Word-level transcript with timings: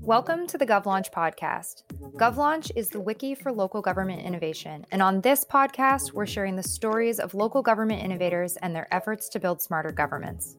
Welcome 0.00 0.48
to 0.48 0.58
the 0.58 0.66
GovLaunch 0.66 1.12
podcast. 1.12 1.84
GovLaunch 2.16 2.72
is 2.74 2.88
the 2.88 2.98
wiki 2.98 3.36
for 3.36 3.52
local 3.52 3.80
government 3.80 4.22
innovation, 4.22 4.84
and 4.90 5.02
on 5.02 5.20
this 5.20 5.44
podcast, 5.44 6.12
we're 6.12 6.26
sharing 6.26 6.56
the 6.56 6.64
stories 6.64 7.20
of 7.20 7.32
local 7.34 7.62
government 7.62 8.02
innovators 8.02 8.56
and 8.56 8.74
their 8.74 8.92
efforts 8.92 9.28
to 9.28 9.38
build 9.38 9.62
smarter 9.62 9.92
governments. 9.92 10.56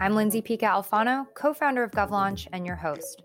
I'm 0.00 0.14
Lindsay 0.14 0.40
Pica 0.40 0.66
Alfano, 0.66 1.26
co 1.34 1.52
founder 1.52 1.82
of 1.82 1.90
GovLaunch, 1.90 2.46
and 2.52 2.64
your 2.64 2.76
host. 2.76 3.22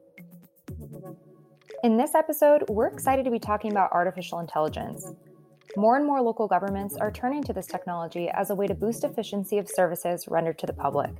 In 1.83 1.97
this 1.97 2.15
episode, 2.15 2.63
we're 2.67 2.87
excited 2.87 3.25
to 3.25 3.31
be 3.31 3.39
talking 3.39 3.71
about 3.71 3.91
artificial 3.91 4.39
intelligence. 4.39 5.13
More 5.77 5.97
and 5.97 6.05
more 6.05 6.19
local 6.21 6.47
governments 6.47 6.97
are 6.97 7.11
turning 7.11 7.43
to 7.43 7.53
this 7.53 7.67
technology 7.67 8.27
as 8.29 8.49
a 8.49 8.55
way 8.55 8.65
to 8.65 8.73
boost 8.73 9.03
efficiency 9.03 9.59
of 9.59 9.69
services 9.69 10.27
rendered 10.27 10.57
to 10.59 10.65
the 10.65 10.73
public. 10.73 11.11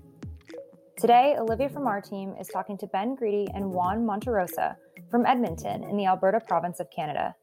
Today, 0.97 1.35
Olivia 1.37 1.69
from 1.69 1.85
our 1.85 2.01
team 2.01 2.33
is 2.39 2.47
talking 2.47 2.77
to 2.79 2.87
Ben 2.87 3.13
Grady 3.13 3.47
and 3.53 3.71
Juan 3.71 4.05
Monterosa 4.05 4.75
from 5.11 5.25
Edmonton 5.27 5.83
in 5.83 5.97
the 5.97 6.07
Alberta 6.07 6.39
province 6.39 6.79
of 6.79 6.89
Canada. 6.89 7.35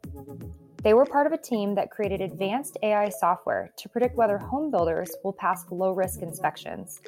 They 0.82 0.94
were 0.94 1.06
part 1.06 1.28
of 1.28 1.32
a 1.32 1.38
team 1.38 1.76
that 1.76 1.92
created 1.92 2.20
advanced 2.20 2.76
AI 2.82 3.08
software 3.08 3.70
to 3.76 3.88
predict 3.88 4.16
whether 4.16 4.38
home 4.38 4.72
builders 4.72 5.14
will 5.22 5.32
pass 5.32 5.64
low 5.70 5.92
risk 5.92 6.22
inspections. 6.22 7.00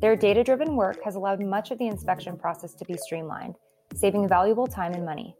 Their 0.00 0.14
data 0.14 0.44
driven 0.44 0.76
work 0.76 1.02
has 1.04 1.16
allowed 1.16 1.40
much 1.40 1.72
of 1.72 1.78
the 1.78 1.88
inspection 1.88 2.38
process 2.38 2.74
to 2.74 2.84
be 2.84 2.96
streamlined, 2.96 3.56
saving 3.92 4.28
valuable 4.28 4.68
time 4.68 4.92
and 4.92 5.04
money. 5.04 5.36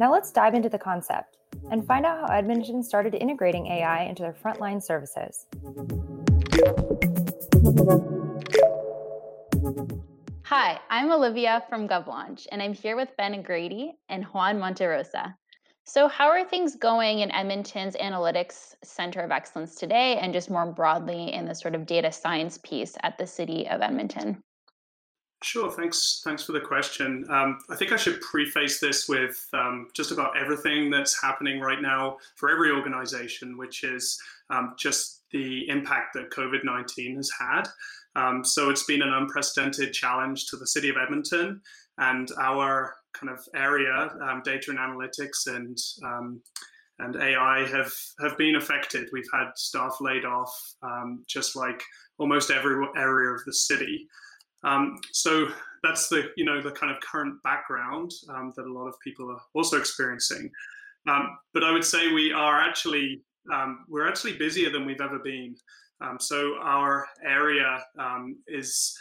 Now 0.00 0.10
let's 0.10 0.32
dive 0.32 0.54
into 0.54 0.68
the 0.70 0.78
concept 0.78 1.36
and 1.70 1.86
find 1.86 2.06
out 2.06 2.20
how 2.20 2.34
Edmonton 2.34 2.82
started 2.82 3.14
integrating 3.14 3.66
AI 3.66 4.04
into 4.04 4.22
their 4.22 4.32
frontline 4.32 4.82
services. 4.82 5.46
Hi, 10.44 10.78
I'm 10.90 11.10
Olivia 11.10 11.64
from 11.68 11.88
GovLaunch, 11.88 12.46
and 12.52 12.62
I'm 12.62 12.72
here 12.72 12.96
with 12.96 13.16
Ben 13.18 13.42
Grady 13.42 13.94
and 14.08 14.24
Juan 14.26 14.58
Monterosa. 14.58 15.34
So, 15.84 16.08
how 16.08 16.28
are 16.28 16.44
things 16.44 16.76
going 16.76 17.20
in 17.20 17.30
Edmonton's 17.30 17.96
Analytics 17.96 18.74
Center 18.82 19.20
of 19.20 19.30
Excellence 19.30 19.76
today, 19.76 20.18
and 20.18 20.32
just 20.32 20.50
more 20.50 20.66
broadly 20.66 21.32
in 21.32 21.46
the 21.46 21.54
sort 21.54 21.74
of 21.74 21.86
data 21.86 22.10
science 22.10 22.58
piece 22.58 22.96
at 23.02 23.18
the 23.18 23.26
City 23.26 23.68
of 23.68 23.82
Edmonton? 23.82 24.42
Sure. 25.42 25.70
Thanks. 25.70 26.22
Thanks 26.24 26.44
for 26.44 26.52
the 26.52 26.60
question. 26.60 27.24
Um, 27.28 27.58
I 27.68 27.76
think 27.76 27.92
I 27.92 27.96
should 27.96 28.20
preface 28.22 28.80
this 28.80 29.06
with 29.06 29.46
um, 29.52 29.88
just 29.94 30.10
about 30.10 30.36
everything 30.36 30.90
that's 30.90 31.20
happening 31.20 31.60
right 31.60 31.82
now 31.82 32.16
for 32.36 32.50
every 32.50 32.70
organization, 32.70 33.58
which 33.58 33.84
is 33.84 34.18
um, 34.48 34.74
just 34.78 35.22
the 35.32 35.68
impact 35.68 36.14
that 36.14 36.30
COVID 36.30 36.64
nineteen 36.64 37.16
has 37.16 37.30
had. 37.38 37.64
Um, 38.16 38.44
so 38.44 38.70
it's 38.70 38.84
been 38.84 39.02
an 39.02 39.12
unprecedented 39.12 39.92
challenge 39.92 40.46
to 40.46 40.56
the 40.56 40.66
city 40.66 40.88
of 40.88 40.96
Edmonton, 40.96 41.60
and 41.98 42.28
our 42.40 42.94
kind 43.12 43.30
of 43.30 43.38
area, 43.54 44.10
um, 44.22 44.40
data 44.42 44.70
and 44.70 44.78
analytics 44.78 45.46
and 45.54 45.76
um, 46.02 46.40
and 46.98 47.14
AI 47.16 47.66
have 47.68 47.92
have 48.20 48.38
been 48.38 48.56
affected. 48.56 49.10
We've 49.12 49.28
had 49.34 49.50
staff 49.54 49.98
laid 50.00 50.24
off, 50.24 50.50
just 51.26 51.54
like 51.56 51.82
almost 52.16 52.50
every 52.50 52.86
area 52.96 53.30
of 53.30 53.44
the 53.44 53.52
city. 53.52 54.08
Um, 54.66 54.98
so 55.12 55.48
that's 55.82 56.08
the 56.08 56.30
you 56.36 56.44
know 56.44 56.60
the 56.60 56.72
kind 56.72 56.92
of 56.92 57.00
current 57.00 57.42
background 57.42 58.10
um, 58.34 58.52
that 58.56 58.66
a 58.66 58.72
lot 58.72 58.86
of 58.86 58.94
people 59.02 59.30
are 59.30 59.40
also 59.54 59.78
experiencing. 59.78 60.50
Um, 61.08 61.38
but 61.54 61.62
I 61.62 61.70
would 61.70 61.84
say 61.84 62.12
we 62.12 62.32
are 62.32 62.60
actually 62.60 63.22
we're 63.88 64.08
actually 64.08 64.36
busier 64.36 64.70
than 64.70 64.84
we've 64.84 65.00
ever 65.00 65.20
been. 65.20 65.54
so 66.18 66.56
our 66.60 67.06
area 67.24 67.80
is 68.48 68.98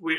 we 0.00 0.16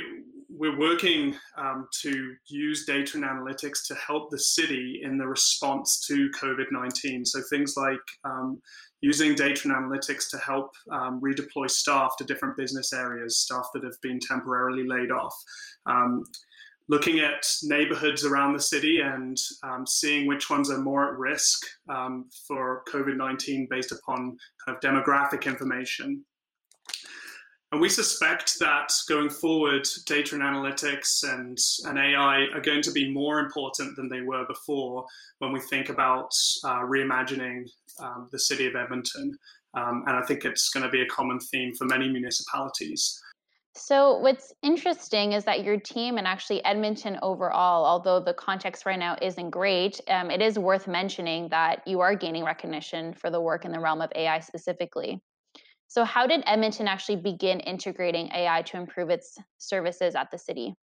we're 0.50 0.80
working 0.80 1.36
um, 1.58 1.88
to 2.02 2.34
use 2.48 2.86
data 2.86 3.18
and 3.18 3.26
analytics 3.26 3.86
to 3.88 3.96
help 3.96 4.30
the 4.32 4.40
city 4.40 5.02
in 5.04 5.18
the 5.18 5.28
response 5.28 6.06
to 6.08 6.30
COVID 6.42 6.72
19. 6.72 7.26
So, 7.26 7.42
things 7.50 7.76
like 7.76 8.00
um, 8.24 8.62
using 9.02 9.36
data 9.36 9.62
and 9.68 9.76
analytics 9.76 10.30
to 10.32 10.38
help 10.38 10.72
um, 10.92 11.22
redeploy 11.22 11.70
staff 11.70 12.16
to 12.18 12.24
different 12.24 12.58
business 12.58 12.94
areas, 12.94 13.40
staff 13.40 13.68
that 13.74 13.84
have 13.84 14.00
been 14.02 14.20
temporarily 14.20 14.88
laid 14.88 15.12
off. 15.12 15.36
Um, 15.86 16.24
looking 16.90 17.20
at 17.20 17.46
neighborhoods 17.64 18.26
around 18.26 18.54
the 18.54 18.62
city 18.62 19.02
and 19.02 19.38
um, 19.64 19.86
seeing 19.86 20.26
which 20.26 20.50
ones 20.50 20.72
are 20.72 20.80
more 20.80 21.12
at 21.12 21.20
risk 21.20 21.62
um, 21.90 22.30
for 22.48 22.84
COVID 22.92 23.18
19 23.18 23.68
based 23.70 23.92
upon 23.92 24.38
kind 24.66 24.78
of 24.78 24.80
demographic 24.80 25.46
information. 25.46 26.24
And 27.74 27.82
we 27.82 27.90
suspect 27.90 28.60
that 28.60 28.94
going 29.10 29.30
forward, 29.30 29.86
data 30.06 30.36
and 30.36 30.44
analytics 30.44 31.24
and, 31.24 31.58
and 31.86 31.98
AI 31.98 32.48
are 32.54 32.62
going 32.62 32.82
to 32.84 32.92
be 32.92 33.12
more 33.12 33.40
important 33.40 33.98
than 33.98 34.08
they 34.08 34.22
were 34.22 34.46
before 34.48 35.06
when 35.40 35.52
we 35.52 35.60
think 35.60 35.90
about 35.90 36.32
uh, 36.64 36.80
reimagining 36.80 37.70
um, 38.00 38.30
the 38.32 38.40
city 38.40 38.68
of 38.68 38.76
Edmonton. 38.78 39.38
Um, 39.74 40.04
and 40.08 40.16
I 40.16 40.22
think 40.22 40.46
it's 40.46 40.70
going 40.70 40.84
to 40.84 40.90
be 40.90 41.02
a 41.02 41.08
common 41.08 41.40
theme 41.40 41.74
for 41.74 41.84
many 41.86 42.08
municipalities. 42.08 43.22
So, 43.76 44.18
what's 44.18 44.54
interesting 44.64 45.34
is 45.34 45.44
that 45.44 45.64
your 45.64 45.80
team 45.80 46.18
and 46.18 46.26
actually 46.26 46.66
Edmonton 46.66 47.20
overall, 47.22 47.86
although 47.86 48.20
the 48.20 48.34
context 48.34 48.88
right 48.88 48.98
now 48.98 49.18
isn't 49.22 49.52
great, 49.52 50.02
um, 50.08 50.32
it 50.32 50.42
is 50.42 50.58
worth 50.58 50.88
mentioning 50.88 51.48
that 51.50 51.88
you 51.88 52.00
are 52.00 52.16
gaining 52.16 52.44
recognition 52.44 53.14
for 53.14 53.30
the 53.30 53.40
work 53.40 53.66
in 53.66 53.72
the 53.72 53.80
realm 53.80 54.02
of 54.02 54.12
AI 54.16 54.40
specifically. 54.40 55.22
So, 55.88 56.04
how 56.04 56.28
did 56.28 56.44
Edmonton 56.46 56.88
actually 56.88 57.16
begin 57.18 57.60
integrating 57.62 58.30
AI 58.34 58.62
to 58.64 58.78
improve 58.78 59.10
its 59.10 59.38
services 59.58 60.16
at 60.16 60.30
the 60.32 60.38
city? 60.38 60.76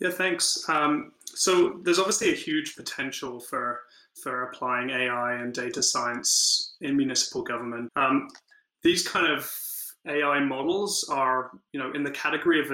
Yeah, 0.00 0.10
thanks. 0.10 0.64
Um, 0.68 1.12
so, 1.26 1.80
there's 1.82 1.98
obviously 1.98 2.32
a 2.32 2.36
huge 2.36 2.74
potential 2.74 3.40
for 3.40 3.80
for 4.22 4.44
applying 4.44 4.90
AI 4.90 5.34
and 5.34 5.52
data 5.52 5.82
science 5.82 6.76
in 6.80 6.96
municipal 6.96 7.42
government. 7.42 7.88
Um, 7.96 8.28
these 8.82 9.06
kind 9.06 9.30
of 9.30 9.50
AI 10.06 10.40
models 10.40 11.06
are, 11.10 11.50
you 11.72 11.80
know, 11.80 11.92
in 11.92 12.02
the 12.02 12.10
category 12.10 12.60
of 12.60 12.72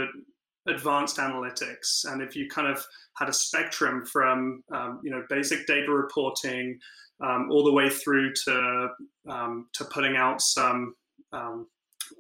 advanced 0.69 1.19
analytics, 1.19 2.05
and 2.05 2.23
if 2.23 2.37
you 2.37 2.49
kind 2.49 2.69
of 2.69 2.85
had 3.17 3.29
a 3.29 3.33
spectrum 3.33 4.05
from, 4.07 4.63
um, 4.73 5.01
you 5.03 5.11
know, 5.11 5.25
basic 5.29 5.67
data 5.67 5.91
reporting 5.91 6.79
um, 7.21 7.49
all 7.51 7.65
the 7.65 7.73
way 7.73 7.91
through 7.91 8.33
to 8.45 8.89
um, 9.29 9.67
to 9.73 9.85
putting 9.87 10.17
out 10.17 10.41
some 10.41 10.95
um, 11.37 11.67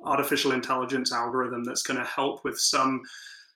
artificial 0.04 0.52
intelligence 0.52 1.12
algorithm 1.12 1.64
that's 1.64 1.82
going 1.82 1.98
to 1.98 2.06
help 2.06 2.44
with 2.44 2.58
some 2.58 3.02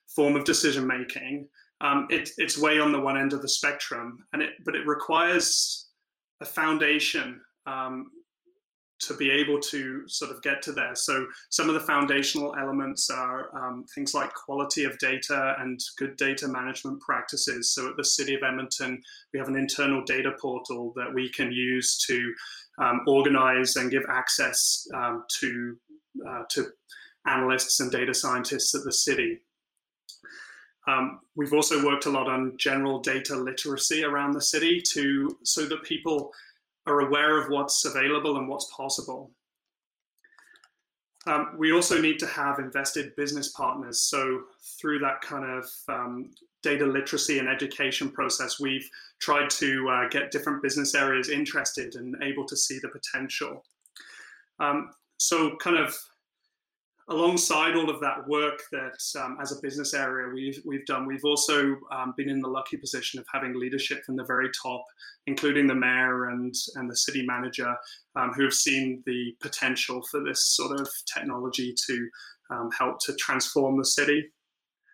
form 0.07 0.35
of 0.35 0.43
decision 0.43 0.85
making. 0.85 1.47
Um, 1.81 2.07
it, 2.09 2.29
it's 2.37 2.57
way 2.57 2.79
on 2.79 2.91
the 2.91 2.99
one 2.99 3.17
end 3.17 3.33
of 3.33 3.41
the 3.41 3.49
spectrum, 3.49 4.23
and 4.33 4.41
it 4.41 4.51
but 4.65 4.75
it 4.75 4.85
requires 4.85 5.87
a 6.41 6.45
foundation 6.45 7.41
um, 7.65 8.11
to 9.01 9.15
be 9.15 9.31
able 9.31 9.59
to 9.59 10.07
sort 10.07 10.31
of 10.31 10.41
get 10.41 10.61
to 10.63 10.71
there. 10.71 10.95
So 10.95 11.25
some 11.49 11.67
of 11.67 11.73
the 11.73 11.79
foundational 11.81 12.55
elements 12.59 13.09
are 13.09 13.49
um, 13.55 13.85
things 13.95 14.13
like 14.13 14.33
quality 14.33 14.83
of 14.83 14.97
data 14.99 15.55
and 15.59 15.79
good 15.97 16.15
data 16.17 16.47
management 16.47 17.01
practices. 17.01 17.73
So 17.73 17.89
at 17.89 17.97
the 17.97 18.05
City 18.05 18.35
of 18.35 18.43
Edmonton, 18.43 19.01
we 19.33 19.39
have 19.39 19.47
an 19.47 19.55
internal 19.55 20.03
data 20.03 20.31
portal 20.39 20.93
that 20.95 21.13
we 21.13 21.29
can 21.29 21.51
use 21.51 21.97
to 22.07 22.33
um, 22.79 23.01
organize 23.07 23.75
and 23.75 23.91
give 23.91 24.03
access 24.09 24.87
um, 24.93 25.23
to 25.39 25.77
uh, 26.27 26.43
to 26.49 26.67
analysts 27.25 27.79
and 27.79 27.91
data 27.91 28.13
scientists 28.13 28.75
at 28.75 28.83
the 28.83 28.91
city. 28.91 29.39
Um, 30.87 31.19
we've 31.35 31.53
also 31.53 31.85
worked 31.85 32.07
a 32.07 32.09
lot 32.09 32.27
on 32.27 32.57
general 32.57 32.99
data 32.99 33.35
literacy 33.35 34.03
around 34.03 34.33
the 34.33 34.41
city 34.41 34.81
to 34.93 35.37
so 35.43 35.65
that 35.65 35.83
people 35.83 36.31
are 36.87 37.01
aware 37.01 37.37
of 37.37 37.49
what's 37.49 37.85
available 37.85 38.37
and 38.37 38.47
what's 38.47 38.71
possible. 38.75 39.31
Um, 41.27 41.53
we 41.57 41.71
also 41.71 42.01
need 42.01 42.17
to 42.19 42.27
have 42.27 42.57
invested 42.57 43.15
business 43.15 43.49
partners. 43.49 44.01
So 44.01 44.41
through 44.79 44.99
that 44.99 45.21
kind 45.21 45.45
of 45.45 45.65
um, 45.87 46.31
data 46.63 46.85
literacy 46.85 47.37
and 47.37 47.47
education 47.47 48.09
process, 48.09 48.59
we've 48.59 48.89
tried 49.19 49.49
to 49.51 49.87
uh, 49.89 50.09
get 50.09 50.31
different 50.31 50.63
business 50.63 50.95
areas 50.95 51.29
interested 51.29 51.95
and 51.95 52.15
able 52.23 52.45
to 52.47 52.57
see 52.57 52.79
the 52.79 52.89
potential. 52.89 53.63
Um, 54.59 54.89
so, 55.17 55.55
kind 55.57 55.77
of 55.77 55.95
alongside 57.11 57.75
all 57.75 57.89
of 57.89 57.99
that 57.99 58.27
work 58.27 58.61
that 58.71 58.97
um, 59.19 59.37
as 59.41 59.51
a 59.51 59.61
business 59.61 59.93
area 59.93 60.33
we've, 60.33 60.59
we've 60.65 60.85
done, 60.85 61.05
we've 61.05 61.25
also 61.25 61.75
um, 61.91 62.13
been 62.15 62.29
in 62.29 62.39
the 62.39 62.47
lucky 62.47 62.77
position 62.77 63.19
of 63.19 63.25
having 63.31 63.59
leadership 63.59 64.03
from 64.05 64.15
the 64.15 64.23
very 64.23 64.49
top, 64.61 64.83
including 65.27 65.67
the 65.67 65.75
mayor 65.75 66.29
and, 66.29 66.53
and 66.75 66.89
the 66.89 66.95
city 66.95 67.25
manager, 67.25 67.75
um, 68.15 68.31
who 68.33 68.43
have 68.43 68.53
seen 68.53 69.03
the 69.05 69.35
potential 69.41 70.01
for 70.09 70.23
this 70.23 70.55
sort 70.55 70.79
of 70.79 70.89
technology 71.13 71.75
to 71.87 72.09
um, 72.51 72.69
help 72.77 72.97
to 73.05 73.13
transform 73.15 73.77
the 73.77 73.85
city. 73.85 74.23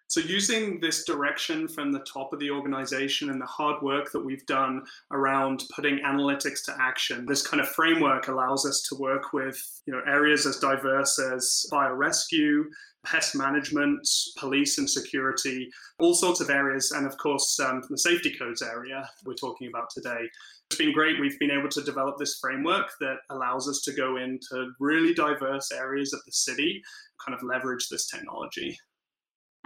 So, 0.09 0.21
using 0.21 0.79
this 0.79 1.03
direction 1.03 1.67
from 1.67 1.91
the 1.91 1.99
top 1.99 2.31
of 2.31 2.39
the 2.39 2.49
organization 2.49 3.29
and 3.29 3.41
the 3.41 3.45
hard 3.45 3.81
work 3.81 4.11
that 4.13 4.23
we've 4.23 4.45
done 4.45 4.83
around 5.11 5.63
putting 5.75 5.99
analytics 5.99 6.63
to 6.65 6.75
action, 6.79 7.25
this 7.25 7.45
kind 7.45 7.59
of 7.59 7.67
framework 7.67 8.29
allows 8.29 8.65
us 8.65 8.81
to 8.83 8.95
work 8.95 9.33
with 9.33 9.61
you 9.85 9.91
know, 9.91 10.01
areas 10.07 10.45
as 10.45 10.59
diverse 10.59 11.19
as 11.19 11.65
fire 11.69 11.95
rescue, 11.95 12.63
pest 13.05 13.35
management, 13.35 14.07
police 14.37 14.77
and 14.77 14.89
security, 14.89 15.69
all 15.99 16.13
sorts 16.13 16.39
of 16.39 16.49
areas, 16.49 16.91
and 16.91 17.05
of 17.05 17.17
course, 17.17 17.59
um, 17.59 17.81
the 17.89 17.97
safety 17.97 18.33
codes 18.39 18.61
area 18.61 19.09
we're 19.25 19.33
talking 19.33 19.67
about 19.67 19.89
today. 19.89 20.29
It's 20.69 20.77
been 20.77 20.93
great. 20.93 21.19
We've 21.19 21.39
been 21.39 21.51
able 21.51 21.69
to 21.69 21.81
develop 21.81 22.17
this 22.17 22.39
framework 22.39 22.91
that 23.01 23.17
allows 23.29 23.67
us 23.67 23.81
to 23.81 23.93
go 23.93 24.15
into 24.15 24.71
really 24.79 25.13
diverse 25.13 25.71
areas 25.71 26.13
of 26.13 26.21
the 26.25 26.31
city, 26.31 26.81
kind 27.25 27.37
of 27.37 27.43
leverage 27.43 27.87
this 27.89 28.07
technology. 28.07 28.77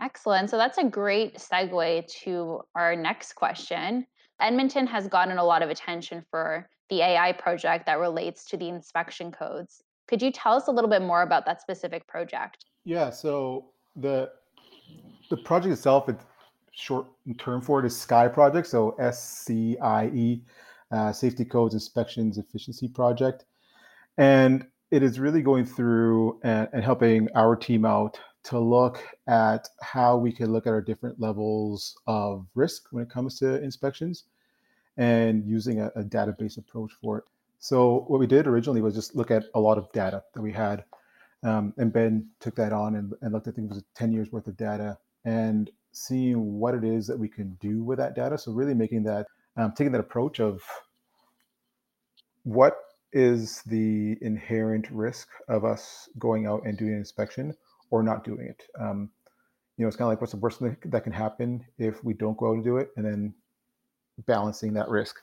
Excellent. 0.02 0.50
So 0.50 0.58
that's 0.58 0.80
a 0.80 0.84
great 0.84 1.36
segue 1.38 2.08
to 2.24 2.62
our 2.76 2.96
next 2.96 3.34
question. 3.34 4.08
Edmonton 4.40 4.88
has 4.88 5.08
gotten 5.08 5.38
a 5.38 5.44
lot 5.44 5.62
of 5.62 5.70
attention 5.70 6.26
for 6.32 6.68
the 6.90 7.02
AI 7.02 7.32
project 7.34 7.86
that 7.86 8.00
relates 8.00 8.44
to 8.46 8.58
the 8.58 8.68
inspection 8.68 9.32
codes. 9.32 9.84
Could 10.08 10.22
you 10.22 10.32
tell 10.32 10.54
us 10.54 10.68
a 10.68 10.72
little 10.72 10.90
bit 10.90 11.04
more 11.04 11.22
about 11.22 11.46
that 11.46 11.62
specific 11.62 12.08
project? 12.08 12.66
Yeah, 12.84 13.12
so 13.12 13.72
the 13.96 14.32
the 15.30 15.38
project 15.38 15.72
itself, 15.74 16.10
it's 16.10 16.26
short 16.72 17.06
term 17.38 17.62
for 17.62 17.80
it 17.80 17.86
is 17.86 17.96
SCIE 17.96 18.34
project, 18.34 18.68
so 18.68 18.96
S 19.00 19.24
C 19.46 19.78
I 19.80 20.08
E, 20.08 20.44
uh, 20.92 21.14
Safety 21.14 21.46
Codes 21.46 21.76
Inspections 21.76 22.38
Efficiency 22.40 22.88
Project, 22.88 23.46
and 24.18 24.66
it 24.90 25.04
is 25.04 25.20
really 25.20 25.42
going 25.42 25.64
through 25.64 26.40
and, 26.44 26.68
and 26.74 26.84
helping 26.84 27.30
our 27.36 27.56
team 27.56 27.86
out 27.86 28.20
to 28.44 28.60
look 28.60 29.04
at 29.28 29.68
how 29.82 30.18
we 30.18 30.32
can 30.32 30.52
look 30.52 30.66
at 30.66 30.74
our 30.74 30.82
different 30.82 31.20
levels 31.20 31.98
of 32.08 32.48
risk 32.56 32.88
when 32.92 33.04
it 33.04 33.10
comes 33.10 33.38
to 33.40 33.62
inspections 33.62 34.24
and 34.98 35.46
using 35.46 35.80
a, 35.82 35.88
a, 35.96 36.04
database 36.04 36.58
approach 36.58 36.92
for 37.02 37.20
it. 37.20 37.24
So, 37.60 38.06
what 38.08 38.20
we 38.20 38.28
did 38.28 38.48
originally 38.48 38.82
was 38.82 38.96
just 38.96 39.16
look 39.16 39.32
at 39.32 39.46
a 39.54 39.60
lot 39.60 39.78
of 39.78 39.92
data 39.92 40.24
that 40.34 40.42
we 40.42 40.52
had. 40.52 40.84
Um, 41.44 41.74
and 41.78 41.94
Ben 41.94 42.28
took 42.40 42.56
that 42.56 42.74
on 42.74 42.96
and, 42.96 43.14
and 43.22 43.34
looked 43.34 43.48
at 43.48 43.56
things 43.56 43.70
was 43.70 43.84
10 43.96 44.12
years 44.12 44.32
worth 44.32 44.48
of 44.48 44.58
data 44.58 44.98
and 45.26 45.70
seeing 45.92 46.60
what 46.60 46.76
it 46.76 46.84
is 46.84 47.08
that 47.08 47.18
we 47.18 47.28
can 47.28 47.58
do 47.60 47.84
with 47.84 47.98
that 48.00 48.16
data. 48.16 48.38
So, 48.38 48.52
really 48.52 48.74
making 48.74 49.04
that, 49.04 49.28
um, 49.58 49.74
taking 49.74 49.92
that 49.92 50.02
approach 50.02 50.40
of 50.40 50.62
what 52.44 52.78
is 53.14 53.62
the 53.64 54.18
inherent 54.22 54.90
risk 54.90 55.28
of 55.48 55.66
us 55.66 56.10
going 56.18 56.48
out 56.48 56.64
and 56.66 56.78
doing 56.78 56.94
an 56.94 56.98
inspection 56.98 57.54
or 57.92 58.02
not 58.02 58.24
doing 58.24 58.48
it. 58.48 58.64
Um, 58.80 59.12
you 59.78 59.84
know, 59.84 59.88
it's 59.88 59.98
kind 59.98 60.06
of 60.06 60.10
like 60.10 60.22
what's 60.22 60.34
the 60.34 60.40
worst 60.40 60.60
thing 60.60 60.76
that 60.86 61.04
can 61.04 61.14
happen 61.14 61.64
if 61.78 62.04
we 62.04 62.14
don't 62.14 62.38
go 62.38 62.50
out 62.50 62.56
and 62.56 62.64
do 62.64 62.78
it, 62.78 62.90
and 62.98 63.06
then 63.06 63.34
balancing 64.26 64.74
that 64.74 64.90
risk. 64.90 65.18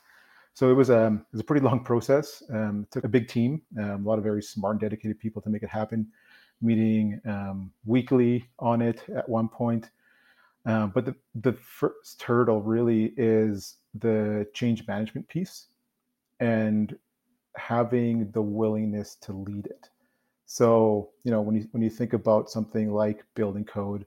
So 0.55 0.71
it 0.71 0.75
was 0.75 0.91
a 0.91 1.07
um, 1.07 1.19
it 1.19 1.33
was 1.33 1.41
a 1.41 1.45
pretty 1.45 1.65
long 1.67 1.83
process. 1.85 2.43
Um, 2.53 2.87
took 2.91 3.05
a 3.05 3.09
big 3.09 3.29
team, 3.29 3.63
um, 3.79 4.05
a 4.05 4.09
lot 4.09 4.19
of 4.19 4.25
very 4.25 4.43
smart 4.43 4.75
and 4.75 4.81
dedicated 4.81 5.19
people 5.19 5.43
to 5.43 5.51
make 5.51 5.63
it 5.63 5.69
happen. 5.69 6.07
Meeting 6.61 7.21
um, 7.25 7.71
weekly 7.85 8.49
on 8.59 8.83
it 8.83 9.03
at 9.15 9.29
one 9.29 9.49
point. 9.49 9.91
Um, 10.67 10.91
but 10.91 11.05
the 11.05 11.15
the 11.37 11.53
first 11.53 12.21
hurdle 12.23 12.61
really 12.61 13.15
is 13.17 13.77
the 13.95 14.47
change 14.55 14.87
management 14.87 15.29
piece, 15.29 15.67
and 16.41 16.99
having 17.57 18.31
the 18.33 18.43
willingness 18.43 19.15
to 19.23 19.33
lead 19.33 19.67
it. 19.67 19.89
So 20.49 21.11
you 21.25 21.31
know 21.31 21.43
when 21.43 21.55
you 21.57 21.69
when 21.73 21.83
you 21.83 21.91
think 21.91 22.15
about 22.15 22.51
something 22.51 22.91
like 22.91 23.23
building 23.35 23.67
code, 23.67 24.07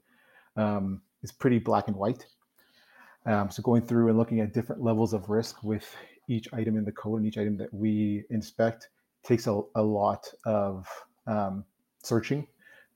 um, 0.57 1.01
it's 1.21 1.31
pretty 1.31 1.59
black 1.59 1.87
and 1.87 1.95
white. 1.95 2.25
Um, 3.27 3.51
so 3.51 3.61
going 3.61 3.83
through 3.83 4.09
and 4.09 4.17
looking 4.17 4.39
at 4.39 4.51
different 4.51 4.81
levels 4.81 5.13
of 5.13 5.29
risk 5.29 5.63
with 5.63 5.95
each 6.27 6.51
item 6.51 6.77
in 6.77 6.83
the 6.83 6.91
code 6.91 7.19
and 7.19 7.27
each 7.27 7.37
item 7.37 7.57
that 7.57 7.71
we 7.71 8.23
inspect 8.31 8.89
takes 9.23 9.45
a, 9.45 9.61
a 9.75 9.81
lot 9.83 10.27
of 10.43 10.87
um, 11.27 11.63
searching, 12.01 12.47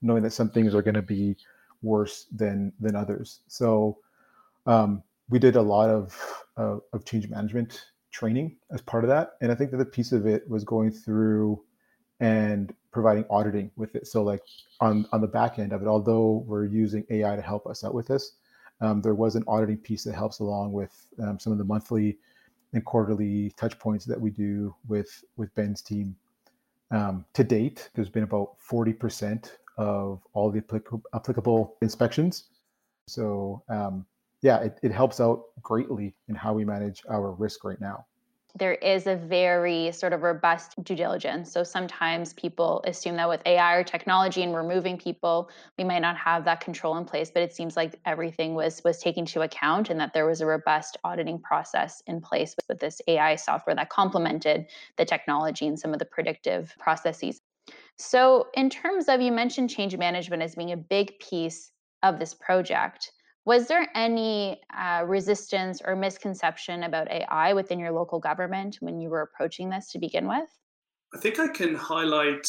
knowing 0.02 0.24
that 0.24 0.32
some 0.32 0.50
things 0.50 0.74
are 0.74 0.82
going 0.82 0.94
to 0.94 1.00
be 1.02 1.36
worse 1.82 2.26
than 2.32 2.72
than 2.80 2.96
others. 2.96 3.42
So 3.46 3.98
um, 4.66 5.04
we 5.28 5.38
did 5.38 5.54
a 5.54 5.62
lot 5.62 5.88
of, 5.88 6.20
of 6.56 6.82
of 6.92 7.04
change 7.04 7.28
management 7.28 7.80
training 8.10 8.56
as 8.72 8.80
part 8.80 9.04
of 9.04 9.08
that, 9.08 9.34
and 9.40 9.52
I 9.52 9.54
think 9.54 9.70
that 9.70 9.76
the 9.76 9.84
piece 9.84 10.10
of 10.10 10.26
it 10.26 10.50
was 10.50 10.64
going 10.64 10.90
through 10.90 11.62
and 12.18 12.74
providing 12.96 13.26
auditing 13.28 13.70
with 13.76 13.94
it. 13.94 14.06
So 14.06 14.22
like 14.22 14.40
on 14.80 15.06
on 15.12 15.20
the 15.20 15.26
back 15.26 15.58
end 15.58 15.72
of 15.74 15.82
it, 15.82 15.86
although 15.86 16.42
we're 16.46 16.64
using 16.64 17.04
AI 17.10 17.36
to 17.36 17.42
help 17.42 17.66
us 17.66 17.84
out 17.84 17.94
with 17.94 18.06
this, 18.06 18.32
um, 18.80 19.02
there 19.02 19.14
was 19.14 19.36
an 19.36 19.44
auditing 19.46 19.76
piece 19.76 20.02
that 20.04 20.14
helps 20.14 20.38
along 20.38 20.72
with 20.72 21.06
um, 21.22 21.38
some 21.38 21.52
of 21.52 21.58
the 21.58 21.64
monthly 21.64 22.16
and 22.72 22.82
quarterly 22.86 23.52
touch 23.58 23.78
points 23.78 24.06
that 24.06 24.18
we 24.18 24.30
do 24.30 24.74
with 24.88 25.22
with 25.36 25.54
Ben's 25.54 25.82
team. 25.82 26.16
Um, 26.90 27.26
to 27.34 27.44
date, 27.44 27.90
there's 27.94 28.08
been 28.08 28.22
about 28.22 28.54
40% 28.70 29.50
of 29.76 30.22
all 30.32 30.50
the 30.50 30.60
applicable, 30.60 31.02
applicable 31.14 31.76
inspections. 31.82 32.44
So 33.08 33.62
um, 33.68 34.06
yeah, 34.40 34.58
it, 34.62 34.78
it 34.82 34.92
helps 34.92 35.20
out 35.20 35.42
greatly 35.62 36.14
in 36.28 36.34
how 36.34 36.54
we 36.54 36.64
manage 36.64 37.02
our 37.10 37.32
risk 37.32 37.62
right 37.62 37.80
now 37.80 38.06
there 38.58 38.74
is 38.74 39.06
a 39.06 39.16
very 39.16 39.92
sort 39.92 40.12
of 40.12 40.22
robust 40.22 40.82
due 40.82 40.96
diligence. 40.96 41.52
So 41.52 41.62
sometimes 41.62 42.32
people 42.32 42.82
assume 42.86 43.16
that 43.16 43.28
with 43.28 43.42
AI 43.44 43.74
or 43.74 43.84
technology 43.84 44.42
and 44.42 44.54
removing 44.54 44.96
people, 44.96 45.50
we 45.76 45.84
might 45.84 46.00
not 46.00 46.16
have 46.16 46.44
that 46.46 46.60
control 46.60 46.96
in 46.96 47.04
place. 47.04 47.30
But 47.30 47.42
it 47.42 47.52
seems 47.52 47.76
like 47.76 47.98
everything 48.06 48.54
was 48.54 48.82
was 48.84 48.98
taken 48.98 49.22
into 49.22 49.42
account, 49.42 49.90
and 49.90 50.00
that 50.00 50.14
there 50.14 50.26
was 50.26 50.40
a 50.40 50.46
robust 50.46 50.96
auditing 51.04 51.38
process 51.38 52.02
in 52.06 52.20
place 52.20 52.54
with, 52.56 52.66
with 52.68 52.80
this 52.80 53.00
AI 53.08 53.36
software 53.36 53.76
that 53.76 53.90
complemented 53.90 54.66
the 54.96 55.04
technology 55.04 55.66
and 55.66 55.78
some 55.78 55.92
of 55.92 55.98
the 55.98 56.04
predictive 56.04 56.74
processes. 56.78 57.40
So, 57.98 58.46
in 58.54 58.70
terms 58.70 59.08
of 59.08 59.20
you 59.20 59.32
mentioned 59.32 59.70
change 59.70 59.96
management 59.96 60.42
as 60.42 60.54
being 60.54 60.72
a 60.72 60.76
big 60.76 61.18
piece 61.18 61.72
of 62.02 62.18
this 62.18 62.34
project. 62.34 63.12
Was 63.46 63.68
there 63.68 63.88
any 63.94 64.60
uh, 64.76 65.04
resistance 65.06 65.80
or 65.84 65.94
misconception 65.94 66.82
about 66.82 67.10
AI 67.10 67.52
within 67.52 67.78
your 67.78 67.92
local 67.92 68.18
government 68.18 68.78
when 68.80 69.00
you 69.00 69.08
were 69.08 69.22
approaching 69.22 69.70
this 69.70 69.92
to 69.92 70.00
begin 70.00 70.26
with? 70.26 70.48
I 71.14 71.18
think 71.20 71.38
I 71.38 71.46
can 71.48 71.76
highlight 71.76 72.46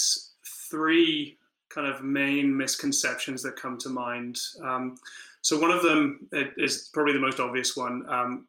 three 0.72 1.38
kind 1.70 1.86
of 1.86 2.04
main 2.04 2.56
misconceptions 2.56 3.44
that 3.44 3.56
come 3.56 3.78
to 3.78 3.90
mind. 3.90 4.38
Um, 4.66 4.96
so, 5.42 5.60
one 5.60 5.70
of 5.70 5.84
them 5.84 6.28
is 6.34 6.90
probably 6.94 7.14
the 7.14 7.20
most 7.20 7.40
obvious 7.40 7.78
one 7.78 8.04
um, 8.10 8.46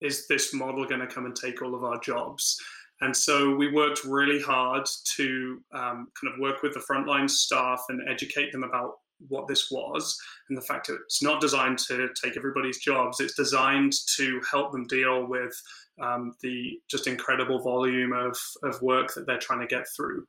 is 0.00 0.26
this 0.26 0.52
model 0.52 0.84
going 0.84 1.00
to 1.00 1.06
come 1.06 1.26
and 1.26 1.34
take 1.34 1.62
all 1.62 1.74
of 1.74 1.84
our 1.84 1.98
jobs? 2.00 2.60
And 3.00 3.16
so 3.16 3.54
we 3.54 3.72
worked 3.72 4.04
really 4.04 4.40
hard 4.40 4.86
to 5.16 5.60
um, 5.72 6.08
kind 6.20 6.32
of 6.32 6.38
work 6.38 6.62
with 6.62 6.74
the 6.74 6.80
frontline 6.80 7.28
staff 7.28 7.84
and 7.88 8.00
educate 8.08 8.52
them 8.52 8.62
about 8.62 8.94
what 9.28 9.48
this 9.48 9.70
was 9.70 10.18
and 10.48 10.58
the 10.58 10.62
fact 10.62 10.86
that 10.86 10.98
it's 11.04 11.22
not 11.22 11.40
designed 11.40 11.78
to 11.78 12.08
take 12.22 12.36
everybody's 12.36 12.78
jobs. 12.78 13.20
It's 13.20 13.34
designed 13.34 13.94
to 14.16 14.40
help 14.50 14.72
them 14.72 14.86
deal 14.86 15.26
with 15.26 15.54
um, 16.00 16.34
the 16.42 16.80
just 16.88 17.06
incredible 17.06 17.60
volume 17.60 18.12
of, 18.12 18.36
of 18.62 18.80
work 18.82 19.14
that 19.14 19.26
they're 19.26 19.38
trying 19.38 19.60
to 19.60 19.66
get 19.66 19.86
through. 19.96 20.26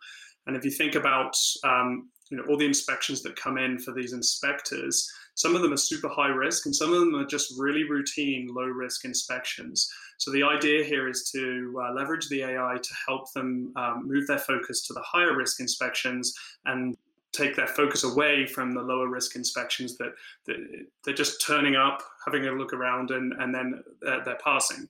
And 0.47 0.55
if 0.55 0.63
you 0.63 0.71
think 0.71 0.95
about 0.95 1.35
um, 1.63 2.09
you 2.29 2.37
know 2.37 2.43
all 2.49 2.57
the 2.57 2.65
inspections 2.65 3.21
that 3.23 3.35
come 3.35 3.57
in 3.57 3.79
for 3.79 3.93
these 3.93 4.13
inspectors, 4.13 5.11
some 5.35 5.55
of 5.55 5.61
them 5.61 5.73
are 5.73 5.77
super 5.77 6.07
high 6.07 6.29
risk 6.29 6.65
and 6.65 6.75
some 6.75 6.93
of 6.93 6.99
them 6.99 7.15
are 7.15 7.25
just 7.25 7.53
really 7.57 7.83
routine 7.83 8.47
low 8.53 8.65
risk 8.65 9.05
inspections. 9.05 9.89
So 10.17 10.31
the 10.31 10.43
idea 10.43 10.83
here 10.83 11.09
is 11.09 11.29
to 11.31 11.81
uh, 11.83 11.93
leverage 11.93 12.29
the 12.29 12.43
AI 12.43 12.77
to 12.81 12.93
help 13.07 13.31
them 13.33 13.73
um, 13.75 14.03
move 14.07 14.27
their 14.27 14.39
focus 14.39 14.87
to 14.87 14.93
the 14.93 15.03
higher 15.03 15.35
risk 15.35 15.59
inspections 15.59 16.33
and 16.65 16.95
take 17.35 17.55
their 17.55 17.67
focus 17.67 18.03
away 18.03 18.45
from 18.45 18.73
the 18.73 18.81
lower 18.81 19.07
risk 19.07 19.35
inspections 19.35 19.97
that, 19.97 20.13
that 20.45 20.57
they're 21.03 21.13
just 21.13 21.45
turning 21.45 21.75
up, 21.75 22.01
having 22.25 22.45
a 22.45 22.51
look 22.51 22.73
around, 22.73 23.11
and, 23.11 23.33
and 23.39 23.53
then 23.53 23.83
they're, 24.01 24.23
they're 24.23 24.39
passing. 24.43 24.87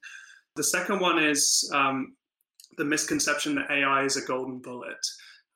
The 0.56 0.64
second 0.64 1.00
one 1.00 1.22
is 1.22 1.70
um, 1.74 2.16
the 2.78 2.86
misconception 2.86 3.56
that 3.56 3.72
AI 3.72 4.04
is 4.04 4.18
a 4.18 4.26
golden 4.26 4.60
bullet. 4.60 5.06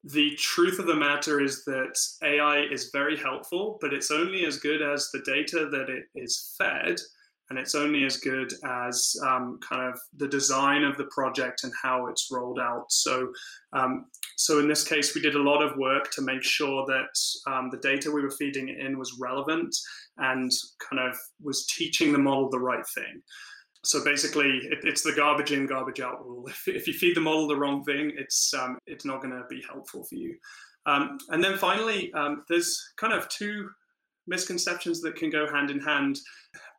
The 0.04 0.36
truth 0.36 0.80
of 0.80 0.88
the 0.88 0.96
matter 0.96 1.42
is 1.42 1.66
that 1.66 1.98
AI 2.24 2.62
is 2.72 2.90
very 2.92 3.18
helpful, 3.18 3.78
but 3.82 3.94
it's 3.94 4.12
only 4.12 4.46
as 4.46 4.58
good 4.58 4.82
as 4.82 5.10
the 5.12 5.22
data 5.26 5.68
that 5.72 5.90
it 5.90 6.06
is 6.16 6.56
fed 6.58 7.00
and 7.50 7.58
it's 7.58 7.76
only 7.76 8.06
as 8.06 8.18
good 8.18 8.54
as 8.64 9.16
um, 9.26 9.60
kind 9.68 9.92
of 9.92 10.00
the 10.18 10.28
design 10.28 10.84
of 10.84 10.98
the 10.98 11.06
project 11.06 11.64
and 11.64 11.74
how 11.82 12.08
it's 12.08 12.30
rolled 12.32 12.60
out. 12.60 12.86
So, 12.90 13.32
um, 13.74 14.06
so 14.38 14.60
in 14.60 14.68
this 14.68 14.88
case, 14.88 15.16
we 15.16 15.22
did 15.22 15.36
a 15.36 15.42
lot 15.42 15.64
of 15.64 15.78
work 15.78 16.12
to 16.12 16.22
make 16.22 16.44
sure 16.44 16.86
that 16.86 17.52
um, 17.52 17.70
the 17.72 17.78
data 17.78 18.12
we 18.12 18.22
were 18.22 18.32
feeding 18.32 18.70
in 18.70 19.00
was 19.00 19.18
relevant 19.20 19.76
and 20.18 20.52
kind 20.90 21.08
of 21.10 21.18
was 21.42 21.66
teaching 21.66 22.12
the 22.12 22.20
model 22.20 22.50
the 22.50 22.60
right 22.60 22.86
thing. 22.94 23.22
So 23.84 24.04
basically, 24.04 24.60
it, 24.64 24.80
it's 24.84 25.02
the 25.02 25.14
garbage 25.14 25.52
in, 25.52 25.66
garbage 25.66 26.02
out 26.02 26.26
rule. 26.26 26.48
If, 26.50 26.68
if 26.68 26.88
you 26.88 26.94
feed 26.94 27.16
the 27.16 27.22
model 27.22 27.48
the 27.48 27.56
wrong 27.56 27.84
thing, 27.84 28.12
it's 28.18 28.54
um, 28.54 28.78
it's 28.86 29.06
not 29.06 29.22
going 29.22 29.34
to 29.34 29.44
be 29.50 29.64
helpful 29.68 30.04
for 30.04 30.16
you. 30.16 30.36
Um, 30.86 31.18
and 31.30 31.44
then 31.44 31.58
finally, 31.58 32.12
um, 32.14 32.44
there's 32.50 32.80
kind 32.98 33.14
of 33.14 33.28
two 33.30 33.70
misconceptions 34.28 35.02
that 35.02 35.16
can 35.16 35.30
go 35.30 35.52
hand 35.52 35.72
in 35.72 35.80
hand. 35.80 36.20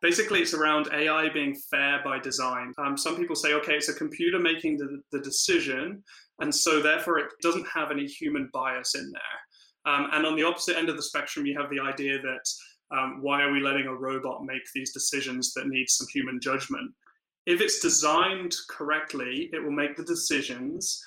Basically, 0.01 0.39
it's 0.41 0.53
around 0.53 0.89
AI 0.91 1.29
being 1.29 1.55
fair 1.69 2.01
by 2.03 2.17
design. 2.17 2.73
Um, 2.79 2.97
some 2.97 3.17
people 3.17 3.35
say, 3.35 3.53
okay, 3.53 3.75
it's 3.75 3.89
a 3.89 3.93
computer 3.93 4.39
making 4.39 4.77
the, 4.77 5.01
the 5.11 5.19
decision, 5.19 6.03
and 6.39 6.53
so 6.53 6.81
therefore 6.81 7.19
it 7.19 7.27
doesn't 7.41 7.67
have 7.67 7.91
any 7.91 8.07
human 8.07 8.49
bias 8.51 8.95
in 8.95 9.11
there. 9.11 9.93
Um, 9.93 10.07
and 10.11 10.25
on 10.25 10.35
the 10.35 10.43
opposite 10.43 10.77
end 10.77 10.89
of 10.89 10.95
the 10.95 11.03
spectrum, 11.03 11.45
you 11.45 11.59
have 11.59 11.69
the 11.69 11.79
idea 11.79 12.19
that 12.19 12.97
um, 12.97 13.19
why 13.21 13.41
are 13.41 13.51
we 13.51 13.61
letting 13.61 13.87
a 13.87 13.95
robot 13.95 14.43
make 14.43 14.63
these 14.73 14.91
decisions 14.91 15.53
that 15.53 15.67
need 15.67 15.89
some 15.89 16.07
human 16.13 16.39
judgment? 16.41 16.91
If 17.45 17.61
it's 17.61 17.79
designed 17.79 18.55
correctly, 18.69 19.49
it 19.53 19.63
will 19.63 19.71
make 19.71 19.95
the 19.95 20.03
decisions 20.03 21.03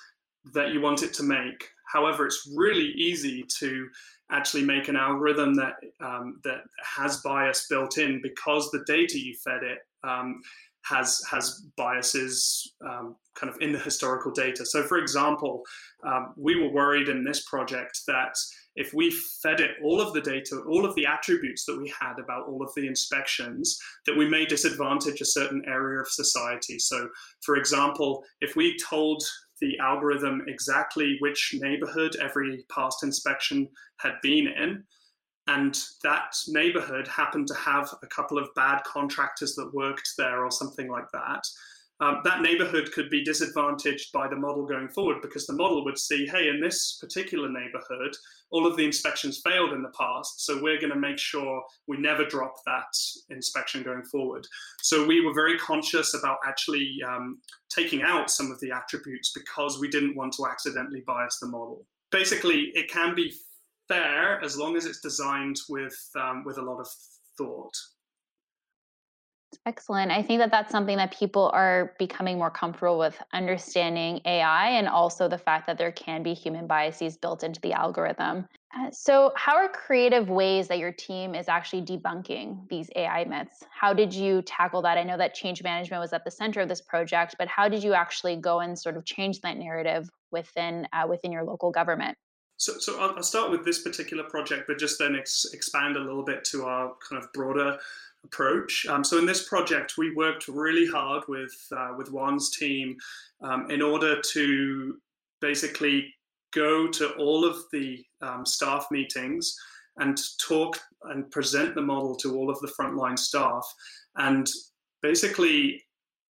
that 0.53 0.71
you 0.71 0.81
want 0.81 1.03
it 1.03 1.13
to 1.15 1.23
make. 1.23 1.69
However, 1.91 2.25
it's 2.25 2.49
really 2.55 2.91
easy 2.95 3.45
to 3.59 3.87
actually 4.31 4.63
make 4.63 4.87
an 4.87 4.95
algorithm 4.95 5.53
that 5.55 5.75
um, 6.01 6.39
that 6.43 6.61
has 6.83 7.21
bias 7.21 7.67
built 7.69 7.97
in 7.97 8.21
because 8.21 8.69
the 8.71 8.83
data 8.87 9.19
you 9.19 9.35
fed 9.43 9.63
it 9.63 9.79
um, 10.03 10.41
has 10.83 11.21
has 11.29 11.61
biases 11.77 12.73
um, 12.87 13.15
kind 13.35 13.53
of 13.53 13.61
in 13.61 13.71
the 13.71 13.79
historical 13.79 14.31
data. 14.31 14.65
So, 14.65 14.83
for 14.83 14.97
example, 14.97 15.63
um, 16.05 16.33
we 16.37 16.59
were 16.59 16.71
worried 16.71 17.09
in 17.09 17.23
this 17.23 17.45
project 17.45 17.99
that 18.07 18.35
if 18.75 18.93
we 18.93 19.09
fed 19.41 19.61
it 19.61 19.71
all 19.83 20.01
of 20.01 20.13
the 20.13 20.21
data, 20.21 20.61
all 20.67 20.85
of 20.85 20.95
the 20.95 21.05
attributes 21.05 21.65
that 21.65 21.79
we 21.79 21.91
had 21.99 22.19
about 22.19 22.47
all 22.47 22.61
of 22.61 22.71
the 22.75 22.87
inspections, 22.87 23.79
that 24.05 24.17
we 24.17 24.27
may 24.27 24.45
disadvantage 24.45 25.21
a 25.21 25.25
certain 25.25 25.63
area 25.65 26.01
of 26.01 26.07
society. 26.09 26.77
So, 26.79 27.07
for 27.41 27.55
example, 27.55 28.23
if 28.41 28.55
we 28.55 28.77
told 28.77 29.23
the 29.61 29.77
algorithm 29.79 30.43
exactly 30.47 31.17
which 31.19 31.55
neighborhood 31.59 32.15
every 32.21 32.65
past 32.73 33.03
inspection 33.03 33.67
had 33.97 34.13
been 34.21 34.47
in, 34.47 34.83
and 35.47 35.79
that 36.03 36.35
neighborhood 36.47 37.07
happened 37.07 37.47
to 37.47 37.53
have 37.53 37.93
a 38.01 38.07
couple 38.07 38.37
of 38.37 38.49
bad 38.55 38.83
contractors 38.83 39.55
that 39.55 39.73
worked 39.73 40.09
there 40.17 40.43
or 40.43 40.51
something 40.51 40.89
like 40.89 41.09
that, 41.13 41.43
um, 42.01 42.19
that 42.25 42.41
neighborhood 42.41 42.91
could 42.91 43.09
be 43.09 43.23
disadvantaged 43.23 44.11
by 44.11 44.27
the 44.27 44.35
model 44.35 44.65
going 44.65 44.89
forward 44.89 45.21
because 45.21 45.47
the 45.47 45.53
model 45.53 45.85
would 45.85 45.97
see, 45.97 46.27
hey, 46.27 46.49
in 46.49 46.59
this 46.59 46.97
particular 46.99 47.49
neighborhood, 47.49 48.13
all 48.51 48.67
of 48.67 48.75
the 48.75 48.83
inspections 48.83 49.41
failed 49.43 49.71
in 49.71 49.81
the 49.81 49.93
past. 49.97 50.45
So 50.45 50.61
we're 50.61 50.79
going 50.79 50.91
to 50.91 50.99
make 50.99 51.17
sure 51.17 51.63
we 51.87 51.97
never 51.97 52.25
drop 52.25 52.55
that 52.65 52.83
inspection 53.29 53.81
going 53.81 54.03
forward. 54.03 54.45
So 54.81 55.05
we 55.05 55.25
were 55.25 55.33
very 55.33 55.57
conscious 55.57 56.13
about 56.13 56.37
actually 56.45 56.97
um, 57.07 57.39
taking 57.69 58.01
out 58.01 58.29
some 58.29 58.51
of 58.51 58.59
the 58.59 58.71
attributes 58.71 59.31
because 59.33 59.79
we 59.79 59.87
didn't 59.87 60.17
want 60.17 60.33
to 60.33 60.47
accidentally 60.47 61.03
bias 61.07 61.39
the 61.39 61.47
model. 61.47 61.85
Basically, 62.11 62.71
it 62.75 62.89
can 62.89 63.15
be 63.15 63.33
fair 63.87 64.43
as 64.43 64.57
long 64.57 64.75
as 64.75 64.85
it's 64.85 64.99
designed 64.99 65.57
with 65.69 65.97
um, 66.19 66.43
with 66.45 66.57
a 66.57 66.61
lot 66.61 66.79
of 66.79 66.87
thought. 67.37 67.75
Excellent. 69.67 70.11
I 70.11 70.21
think 70.21 70.39
that 70.39 70.51
that's 70.51 70.71
something 70.71 70.97
that 70.97 71.11
people 71.17 71.51
are 71.53 71.93
becoming 71.99 72.37
more 72.37 72.49
comfortable 72.51 72.97
with 72.97 73.21
understanding 73.33 74.21
AI 74.25 74.69
and 74.69 74.87
also 74.87 75.27
the 75.27 75.37
fact 75.37 75.67
that 75.67 75.77
there 75.77 75.91
can 75.91 76.23
be 76.23 76.33
human 76.33 76.67
biases 76.67 77.17
built 77.17 77.43
into 77.43 77.59
the 77.61 77.73
algorithm. 77.73 78.47
Uh, 78.75 78.89
so, 78.91 79.31
how 79.35 79.55
are 79.55 79.69
creative 79.69 80.29
ways 80.29 80.67
that 80.67 80.79
your 80.79 80.91
team 80.91 81.33
is 81.35 81.47
actually 81.47 81.81
debunking 81.83 82.67
these 82.69 82.89
AI 82.95 83.23
myths? 83.25 83.63
How 83.71 83.93
did 83.93 84.13
you 84.13 84.41
tackle 84.41 84.81
that? 84.83 84.97
I 84.97 85.03
know 85.03 85.17
that 85.17 85.33
change 85.33 85.63
management 85.63 86.01
was 86.01 86.13
at 86.13 86.25
the 86.25 86.31
center 86.31 86.61
of 86.61 86.69
this 86.69 86.81
project, 86.81 87.35
but 87.39 87.47
how 87.47 87.69
did 87.69 87.83
you 87.83 87.93
actually 87.93 88.35
go 88.35 88.59
and 88.59 88.77
sort 88.77 88.97
of 88.97 89.05
change 89.05 89.41
that 89.41 89.57
narrative 89.57 90.09
within 90.31 90.87
uh, 90.91 91.05
within 91.07 91.31
your 91.31 91.43
local 91.43 91.71
government? 91.71 92.17
So, 92.57 92.73
so 92.79 92.99
I'll, 92.99 93.21
start 93.23 93.51
with 93.51 93.65
this 93.65 93.81
particular 93.81 94.23
project, 94.23 94.63
but 94.67 94.79
just 94.79 94.97
then 94.97 95.15
ex- 95.15 95.47
expand 95.53 95.97
a 95.97 95.99
little 95.99 96.23
bit 96.23 96.45
to 96.45 96.63
our 96.63 96.93
kind 97.07 97.21
of 97.21 97.31
broader 97.33 97.77
approach. 98.23 98.85
Um, 98.87 99.03
so 99.03 99.17
in 99.17 99.25
this 99.25 99.47
project, 99.47 99.95
we 99.97 100.15
worked 100.15 100.47
really 100.47 100.87
hard 100.87 101.23
with 101.27 101.55
uh, 101.75 101.93
with 101.97 102.09
Juan's 102.09 102.49
team 102.51 102.97
um, 103.41 103.69
in 103.69 103.81
order 103.81 104.21
to 104.21 104.97
basically 105.41 106.13
go 106.53 106.87
to 106.87 107.09
all 107.15 107.45
of 107.45 107.57
the 107.71 108.03
um, 108.21 108.45
staff 108.45 108.87
meetings 108.89 109.55
and 109.97 110.17
talk 110.39 110.79
and 111.03 111.29
present 111.31 111.75
the 111.75 111.81
model 111.81 112.15
to 112.15 112.35
all 112.35 112.49
of 112.49 112.59
the 112.59 112.71
frontline 112.79 113.19
staff 113.19 113.65
and 114.15 114.49
basically 115.01 115.84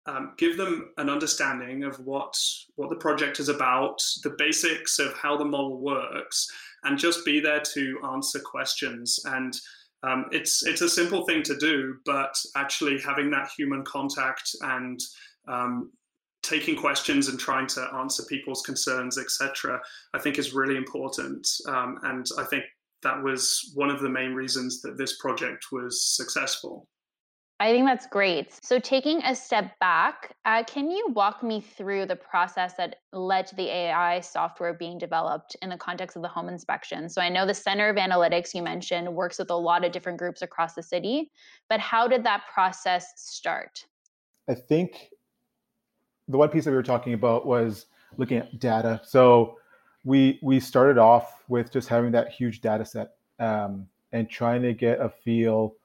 um, 0.07 0.33
give 0.37 0.57
them 0.57 0.91
an 0.97 1.09
understanding 1.09 1.83
of 1.83 1.99
what 1.99 2.35
what 2.75 2.89
the 2.89 2.95
project 2.95 3.39
is 3.39 3.49
about, 3.49 4.01
the 4.23 4.35
basics 4.37 4.99
of 4.99 5.13
how 5.13 5.35
the 5.37 5.45
model 5.45 5.79
works, 5.79 6.47
and 6.83 6.97
just 6.97 7.25
be 7.25 7.39
there 7.39 7.61
to 7.73 7.99
answer 8.03 8.39
questions 8.39 9.19
and 9.25 9.59
um, 10.05 10.25
it's 10.31 10.65
it's 10.65 10.81
a 10.81 10.89
simple 10.89 11.25
thing 11.25 11.41
to 11.43 11.57
do, 11.57 11.95
but 12.05 12.35
actually 12.55 12.99
having 12.99 13.31
that 13.31 13.49
human 13.57 13.83
contact 13.83 14.55
and 14.61 14.99
um, 15.47 15.91
taking 16.43 16.75
questions 16.75 17.27
and 17.27 17.39
trying 17.39 17.67
to 17.67 17.89
answer 17.95 18.23
people's 18.29 18.61
concerns, 18.61 19.17
etc., 19.17 19.81
I 20.13 20.19
think 20.19 20.37
is 20.37 20.53
really 20.53 20.77
important. 20.77 21.47
Um, 21.67 21.99
and 22.03 22.25
I 22.37 22.43
think 22.43 22.65
that 23.01 23.21
was 23.21 23.71
one 23.73 23.89
of 23.89 24.01
the 24.01 24.09
main 24.09 24.33
reasons 24.33 24.81
that 24.81 24.97
this 24.97 25.17
project 25.17 25.67
was 25.71 26.03
successful. 26.03 26.87
I 27.59 27.71
think 27.71 27.87
that's 27.87 28.05
great. 28.05 28.53
So, 28.65 28.79
taking 28.79 29.23
a 29.23 29.33
step 29.33 29.79
back, 29.79 30.35
uh, 30.43 30.63
can 30.65 30.91
you 30.91 31.07
walk 31.15 31.41
me 31.41 31.61
through 31.61 32.05
the 32.05 32.15
process 32.15 32.73
that 32.73 32.97
led 33.13 33.47
to 33.47 33.55
the 33.55 33.69
AI 33.69 34.19
software 34.19 34.73
being 34.73 34.97
developed 34.97 35.55
in 35.61 35.69
the 35.69 35.77
context 35.77 36.17
of 36.17 36.21
the 36.21 36.27
home 36.27 36.49
inspection? 36.49 37.07
So, 37.07 37.21
I 37.21 37.29
know 37.29 37.45
the 37.45 37.53
Center 37.53 37.87
of 37.87 37.95
Analytics 37.95 38.53
you 38.53 38.61
mentioned 38.61 39.13
works 39.13 39.39
with 39.39 39.49
a 39.51 39.55
lot 39.55 39.85
of 39.85 39.93
different 39.93 40.19
groups 40.19 40.41
across 40.41 40.73
the 40.73 40.83
city, 40.83 41.31
but 41.69 41.79
how 41.79 42.09
did 42.09 42.25
that 42.25 42.41
process 42.53 43.13
start? 43.15 43.85
I 44.49 44.55
think 44.55 45.11
the 46.27 46.37
one 46.37 46.49
piece 46.49 46.65
that 46.65 46.71
we 46.71 46.75
were 46.75 46.83
talking 46.83 47.13
about 47.13 47.45
was 47.45 47.85
looking 48.17 48.39
at 48.39 48.59
data. 48.59 48.99
So, 49.05 49.59
we 50.03 50.39
we 50.43 50.59
started 50.59 50.97
off 50.97 51.41
with 51.47 51.71
just 51.71 51.87
having 51.87 52.11
that 52.11 52.31
huge 52.31 52.59
data 52.59 52.83
set 52.83 53.11
um, 53.39 53.87
and 54.11 54.29
trying 54.29 54.61
to 54.63 54.73
get 54.73 54.99
a 54.99 55.09
feel 55.09 55.75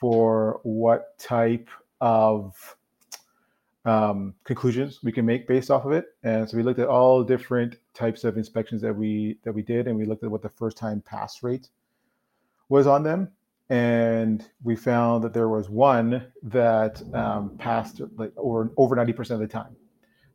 for 0.00 0.60
what 0.62 1.18
type 1.18 1.68
of 2.00 2.76
um, 3.84 4.34
conclusions 4.44 5.00
we 5.02 5.12
can 5.12 5.24
make 5.24 5.46
based 5.46 5.70
off 5.70 5.84
of 5.84 5.92
it. 5.92 6.06
And 6.22 6.48
so 6.48 6.56
we 6.56 6.62
looked 6.62 6.80
at 6.80 6.88
all 6.88 7.22
different 7.22 7.76
types 7.94 8.24
of 8.24 8.36
inspections 8.36 8.82
that 8.82 8.94
we 8.94 9.38
that 9.44 9.52
we 9.52 9.62
did, 9.62 9.86
and 9.86 9.96
we 9.96 10.06
looked 10.06 10.24
at 10.24 10.30
what 10.30 10.42
the 10.42 10.48
first 10.48 10.76
time 10.76 11.02
pass 11.02 11.42
rate 11.42 11.68
was 12.68 12.86
on 12.86 13.02
them. 13.02 13.28
And 13.68 14.44
we 14.64 14.74
found 14.74 15.22
that 15.22 15.32
there 15.32 15.48
was 15.48 15.70
one 15.70 16.26
that 16.42 17.00
um, 17.14 17.56
passed 17.58 18.00
like 18.16 18.32
over 18.36 18.72
over 18.76 18.96
ninety 18.96 19.12
percent 19.12 19.40
of 19.40 19.48
the 19.48 19.52
time, 19.52 19.76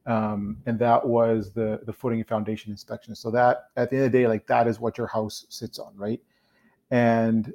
um, 0.06 0.58
and 0.66 0.80
that 0.80 1.06
was 1.06 1.52
the 1.52 1.82
the 1.86 1.94
footing 1.94 2.20
and 2.20 2.28
foundation 2.28 2.72
inspection. 2.72 3.14
So 3.16 3.30
that 3.32 3.66
at 3.76 3.90
the 3.90 3.98
end 3.98 4.06
of 4.06 4.12
the 4.12 4.20
day, 4.20 4.28
like 4.28 4.48
that 4.48 4.68
is 4.68 4.80
what 4.80 4.98
your 4.98 5.08
house 5.08 5.46
sits 5.50 5.80
on, 5.80 5.94
right? 5.98 6.22
And 6.92 7.54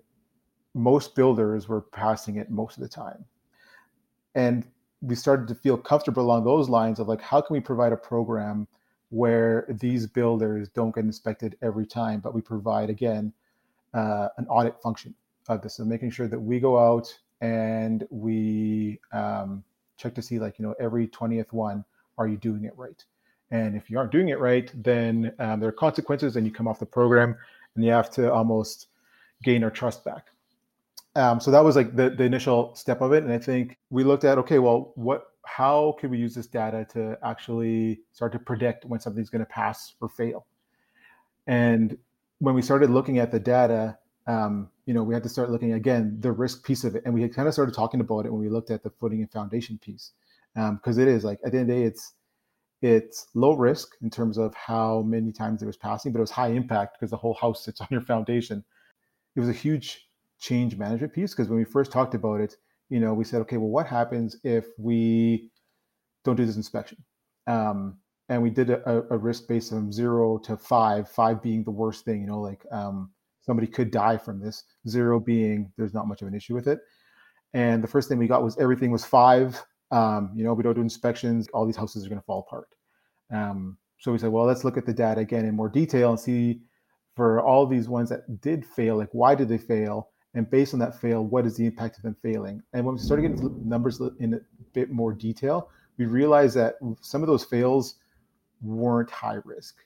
most 0.74 1.14
builders 1.14 1.68
were 1.68 1.80
passing 1.80 2.36
it 2.36 2.50
most 2.50 2.76
of 2.76 2.82
the 2.82 2.88
time. 2.88 3.24
And 4.34 4.64
we 5.02 5.14
started 5.14 5.48
to 5.48 5.54
feel 5.54 5.76
comfortable 5.76 6.22
along 6.22 6.44
those 6.44 6.68
lines 6.68 7.00
of 7.00 7.08
like, 7.08 7.20
how 7.20 7.40
can 7.40 7.54
we 7.54 7.60
provide 7.60 7.92
a 7.92 7.96
program 7.96 8.68
where 9.10 9.66
these 9.68 10.06
builders 10.06 10.68
don't 10.68 10.94
get 10.94 11.04
inspected 11.04 11.56
every 11.62 11.86
time, 11.86 12.20
but 12.20 12.32
we 12.32 12.40
provide, 12.40 12.90
again, 12.90 13.32
uh, 13.92 14.28
an 14.38 14.46
audit 14.46 14.80
function 14.80 15.14
of 15.48 15.62
this. 15.62 15.74
So 15.74 15.84
making 15.84 16.10
sure 16.10 16.28
that 16.28 16.38
we 16.38 16.60
go 16.60 16.78
out 16.78 17.12
and 17.40 18.06
we 18.10 19.00
um, 19.12 19.64
check 19.96 20.14
to 20.14 20.22
see, 20.22 20.38
like, 20.38 20.58
you 20.58 20.64
know, 20.64 20.74
every 20.78 21.08
20th 21.08 21.52
one, 21.52 21.84
are 22.18 22.28
you 22.28 22.36
doing 22.36 22.64
it 22.64 22.76
right? 22.76 23.04
And 23.50 23.76
if 23.76 23.90
you 23.90 23.98
aren't 23.98 24.12
doing 24.12 24.28
it 24.28 24.38
right, 24.38 24.70
then 24.80 25.32
um, 25.40 25.58
there 25.58 25.68
are 25.68 25.72
consequences 25.72 26.36
and 26.36 26.46
you 26.46 26.52
come 26.52 26.68
off 26.68 26.78
the 26.78 26.86
program 26.86 27.36
and 27.74 27.84
you 27.84 27.90
have 27.90 28.10
to 28.10 28.32
almost 28.32 28.86
gain 29.42 29.64
our 29.64 29.70
trust 29.70 30.04
back. 30.04 30.26
Um, 31.16 31.40
so 31.40 31.50
that 31.50 31.64
was 31.64 31.76
like 31.76 31.96
the, 31.96 32.10
the 32.10 32.24
initial 32.24 32.74
step 32.76 33.00
of 33.00 33.12
it. 33.12 33.24
And 33.24 33.32
I 33.32 33.38
think 33.38 33.78
we 33.90 34.04
looked 34.04 34.24
at, 34.24 34.38
okay, 34.38 34.58
well, 34.58 34.92
what, 34.94 35.24
how 35.44 35.96
can 35.98 36.10
we 36.10 36.18
use 36.18 36.34
this 36.34 36.46
data 36.46 36.86
to 36.92 37.18
actually 37.24 38.00
start 38.12 38.32
to 38.32 38.38
predict 38.38 38.84
when 38.84 39.00
something's 39.00 39.30
going 39.30 39.40
to 39.44 39.50
pass 39.50 39.94
or 40.00 40.08
fail? 40.08 40.46
And 41.46 41.96
when 42.38 42.54
we 42.54 42.62
started 42.62 42.90
looking 42.90 43.18
at 43.18 43.32
the 43.32 43.40
data, 43.40 43.98
um, 44.26 44.70
you 44.86 44.94
know, 44.94 45.02
we 45.02 45.14
had 45.14 45.22
to 45.22 45.28
start 45.28 45.50
looking 45.50 45.72
again 45.72 46.16
the 46.20 46.32
risk 46.32 46.64
piece 46.64 46.84
of 46.84 46.94
it, 46.94 47.02
and 47.04 47.14
we 47.14 47.22
had 47.22 47.34
kind 47.34 47.48
of 47.48 47.54
started 47.54 47.74
talking 47.74 48.00
about 48.00 48.26
it 48.26 48.32
when 48.32 48.40
we 48.40 48.48
looked 48.48 48.70
at 48.70 48.82
the 48.82 48.90
footing 48.90 49.20
and 49.20 49.30
foundation 49.30 49.78
piece, 49.78 50.12
because 50.54 50.98
um, 50.98 51.02
it 51.02 51.08
is 51.08 51.24
like 51.24 51.40
at 51.44 51.52
the 51.52 51.58
end 51.58 51.70
of 51.70 51.76
the 51.76 51.82
day, 51.82 51.86
it's 51.86 52.14
it's 52.82 53.26
low 53.34 53.52
risk 53.52 53.96
in 54.00 54.08
terms 54.08 54.38
of 54.38 54.54
how 54.54 55.02
many 55.02 55.32
times 55.32 55.62
it 55.62 55.66
was 55.66 55.76
passing, 55.76 56.12
but 56.12 56.18
it 56.18 56.22
was 56.22 56.30
high 56.30 56.48
impact 56.48 56.96
because 56.98 57.10
the 57.10 57.16
whole 57.16 57.34
house 57.34 57.64
sits 57.64 57.80
on 57.80 57.88
your 57.90 58.00
foundation. 58.00 58.64
It 59.36 59.40
was 59.40 59.48
a 59.48 59.54
huge 59.54 60.08
change 60.40 60.76
management 60.76 61.12
piece 61.12 61.32
because 61.32 61.48
when 61.48 61.58
we 61.58 61.64
first 61.64 61.92
talked 61.92 62.14
about 62.14 62.40
it, 62.40 62.56
you 62.88 62.98
know, 62.98 63.14
we 63.14 63.24
said, 63.24 63.40
okay, 63.42 63.56
well, 63.56 63.68
what 63.68 63.86
happens 63.86 64.36
if 64.42 64.66
we 64.78 65.50
don't 66.24 66.36
do 66.36 66.44
this 66.44 66.56
inspection? 66.56 66.98
Um, 67.46 67.98
and 68.28 68.42
we 68.42 68.50
did 68.50 68.70
a, 68.70 69.04
a 69.10 69.18
risk 69.18 69.48
base 69.48 69.68
from 69.68 69.92
zero 69.92 70.38
to 70.38 70.56
five, 70.56 71.08
five 71.08 71.42
being 71.42 71.64
the 71.64 71.70
worst 71.70 72.04
thing, 72.04 72.22
you 72.22 72.26
know, 72.26 72.40
like 72.40 72.64
um, 72.72 73.10
somebody 73.40 73.66
could 73.66 73.90
die 73.90 74.16
from 74.16 74.40
this. 74.40 74.64
Zero 74.88 75.20
being 75.20 75.72
there's 75.76 75.94
not 75.94 76.08
much 76.08 76.22
of 76.22 76.28
an 76.28 76.34
issue 76.34 76.54
with 76.54 76.68
it. 76.68 76.80
And 77.52 77.82
the 77.82 77.88
first 77.88 78.08
thing 78.08 78.18
we 78.18 78.28
got 78.28 78.44
was 78.44 78.56
everything 78.58 78.90
was 78.90 79.04
five. 79.04 79.62
Um, 79.90 80.32
you 80.36 80.44
know, 80.44 80.54
we 80.54 80.62
don't 80.62 80.74
do 80.74 80.80
inspections. 80.80 81.48
All 81.52 81.66
these 81.66 81.76
houses 81.76 82.06
are 82.06 82.08
going 82.08 82.20
to 82.20 82.24
fall 82.24 82.46
apart. 82.46 82.68
Um, 83.32 83.76
so 83.98 84.12
we 84.12 84.18
said, 84.18 84.30
well, 84.30 84.46
let's 84.46 84.64
look 84.64 84.76
at 84.76 84.86
the 84.86 84.94
data 84.94 85.20
again 85.20 85.44
in 85.44 85.54
more 85.54 85.68
detail 85.68 86.10
and 86.10 86.20
see 86.20 86.60
for 87.16 87.40
all 87.40 87.66
these 87.66 87.88
ones 87.88 88.08
that 88.10 88.40
did 88.40 88.64
fail, 88.64 88.96
like 88.96 89.10
why 89.12 89.34
did 89.34 89.48
they 89.48 89.58
fail? 89.58 90.09
And 90.34 90.48
based 90.48 90.74
on 90.74 90.80
that 90.80 91.00
fail, 91.00 91.24
what 91.24 91.44
is 91.44 91.56
the 91.56 91.66
impact 91.66 91.96
of 91.96 92.02
them 92.02 92.16
failing? 92.22 92.62
And 92.72 92.84
when 92.84 92.94
we 92.94 93.00
started 93.00 93.22
getting 93.22 93.68
numbers 93.68 94.00
in 94.20 94.34
a 94.34 94.40
bit 94.72 94.90
more 94.90 95.12
detail, 95.12 95.70
we 95.98 96.06
realized 96.06 96.56
that 96.56 96.76
some 97.00 97.22
of 97.22 97.26
those 97.26 97.44
fails 97.44 97.96
weren't 98.62 99.10
high 99.10 99.38
risk. 99.44 99.76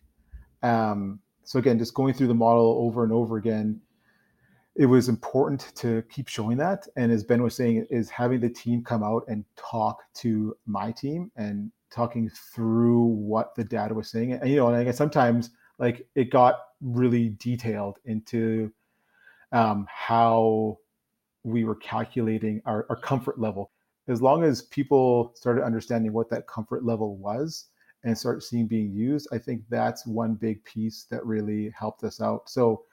Um, 0.63 1.21
so 1.45 1.59
again, 1.59 1.79
just 1.79 1.95
going 1.95 2.15
through 2.15 2.27
the 2.27 2.35
model 2.35 2.77
over 2.87 3.05
and 3.05 3.13
over 3.13 3.37
again, 3.37 3.81
it 4.77 4.87
was 4.87 5.09
important 5.09 5.73
to 5.77 6.03
keep 6.11 6.29
showing 6.29 6.57
that. 6.59 6.87
And 6.97 7.13
as 7.13 7.23
Ben 7.23 7.43
was 7.43 7.55
saying, 7.55 7.87
is 7.91 8.11
having 8.11 8.41
the 8.41 8.51
team 8.51 8.83
come 8.83 9.03
out 9.03 9.25
and 9.29 9.45
talk 9.57 10.03
to 10.15 10.57
my 10.67 10.91
team 10.91 11.31
and 11.37 11.71
talking 11.91 12.31
through 12.55 13.05
what 13.05 13.55
the 13.55 13.63
data 13.65 13.95
was 13.95 14.11
saying. 14.11 14.33
And 14.33 14.51
you 14.51 14.57
know, 14.57 14.67
and 14.67 14.77
I 14.77 14.85
guess 14.85 14.97
sometimes 14.97 15.51
like 15.79 16.07
it 16.15 16.31
got 16.31 16.57
really 16.81 17.31
detailed 17.39 17.99
into 18.05 18.73
um, 19.55 19.87
how 19.89 20.79
we 21.45 21.65
were 21.65 21.77
calculating 21.77 22.61
our, 22.67 22.85
our 22.91 22.97
comfort 22.97 23.41
level. 23.41 23.71
As 24.09 24.21
long 24.21 24.45
as 24.45 24.63
people 24.63 25.33
started 25.35 25.65
understanding 25.65 26.13
what 26.13 26.29
that 26.29 26.47
comfort 26.47 26.85
level 26.85 27.17
was 27.17 27.69
and 28.03 28.17
start 28.17 28.43
seeing 28.43 28.67
being 28.67 28.93
used, 28.93 29.29
I 29.33 29.39
think 29.39 29.63
that's 29.71 30.07
one 30.07 30.35
big 30.35 30.63
piece 30.65 31.07
that 31.11 31.25
really 31.25 31.73
helped 31.79 32.05
us 32.05 32.21
out. 32.21 32.51
So 32.51 32.85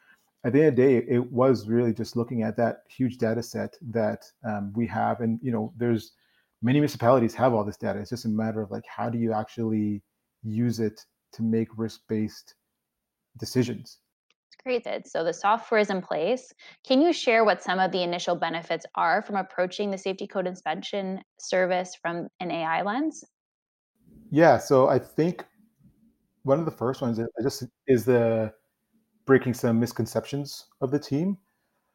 at 0.46 0.54
the 0.54 0.60
end 0.60 0.70
of 0.70 0.76
the 0.78 0.82
day, 0.82 1.06
it 1.10 1.32
was 1.32 1.68
really 1.68 1.94
just 1.94 2.16
looking 2.16 2.44
at 2.44 2.56
that 2.58 2.84
huge 2.88 3.18
data 3.18 3.44
set 3.44 3.76
that 3.90 4.24
um, 4.46 4.72
we 4.74 4.88
have. 4.88 5.20
And, 5.20 5.40
you 5.42 5.52
know, 5.52 5.74
there's 5.78 6.14
many 6.62 6.80
municipalities 6.80 7.36
have 7.36 7.54
all 7.54 7.66
this 7.66 7.78
data. 7.78 8.00
It's 8.00 8.12
just 8.12 8.26
a 8.26 8.30
matter 8.30 8.62
of 8.62 8.72
like, 8.72 8.86
how 8.88 9.10
do 9.10 9.18
you 9.18 9.34
actually 9.34 10.02
use 10.44 10.80
it 10.80 11.06
to 11.34 11.44
make 11.44 11.68
risk-based 11.78 12.56
decisions. 13.38 14.00
Great. 14.64 14.86
So 15.08 15.24
the 15.24 15.34
software 15.34 15.80
is 15.80 15.90
in 15.90 16.02
place. 16.02 16.54
Can 16.86 17.02
you 17.02 17.12
share 17.14 17.44
what 17.44 17.64
some 17.64 17.80
of 17.80 17.92
the 17.92 18.04
initial 18.04 18.36
benefits 18.36 18.86
are 18.96 19.22
from 19.22 19.36
approaching 19.36 19.90
the 19.90 19.98
safety 19.98 20.28
code 20.28 20.46
inspection 20.46 21.22
service 21.40 21.96
from 22.00 22.28
an 22.40 22.52
AI 22.52 22.84
lens? 22.84 23.24
Yeah. 24.30 24.58
So 24.58 24.88
I 24.88 25.00
think 25.00 25.46
one 26.44 26.60
of 26.60 26.66
the 26.66 26.72
first 26.72 27.02
ones 27.02 27.20
is 27.20 27.28
just 27.42 27.64
is 27.88 28.06
the 28.06 28.54
breaking 29.26 29.54
some 29.54 29.80
misconceptions 29.80 30.68
of 30.82 30.92
the 30.92 31.00
team. 31.00 31.38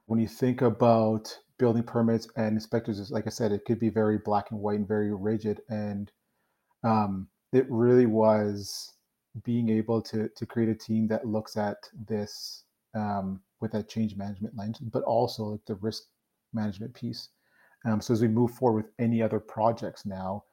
When 0.06 0.20
you 0.20 0.28
think 0.28 0.62
about 0.62 1.36
building 1.58 1.82
permits 1.82 2.28
and 2.36 2.54
inspectors, 2.54 3.10
like 3.10 3.26
I 3.26 3.30
said, 3.30 3.52
it 3.52 3.64
could 3.64 3.78
be 3.78 3.90
very 3.90 4.18
black 4.18 4.50
and 4.50 4.60
white 4.60 4.78
and 4.78 4.88
very 4.88 5.12
rigid. 5.14 5.60
And 5.68 6.10
um, 6.84 7.28
it 7.52 7.66
really 7.70 8.06
was 8.06 8.92
being 9.44 9.68
able 9.68 10.00
to 10.02 10.28
to 10.28 10.46
create 10.46 10.68
a 10.68 10.74
team 10.74 11.08
that 11.08 11.26
looks 11.26 11.56
at 11.56 11.76
this 12.08 12.64
um, 12.94 13.40
with 13.60 13.72
that 13.72 13.88
change 13.88 14.16
management 14.16 14.56
lens, 14.56 14.78
but 14.78 15.02
also 15.04 15.44
like 15.44 15.64
the 15.66 15.74
risk 15.76 16.04
management 16.52 16.94
piece. 16.94 17.28
Um, 17.84 18.00
so 18.00 18.12
as 18.12 18.22
we 18.22 18.28
move 18.28 18.52
forward 18.52 18.84
with 18.84 18.92
any 18.98 19.22
other 19.22 19.38
projects 19.38 20.06
now, 20.06 20.44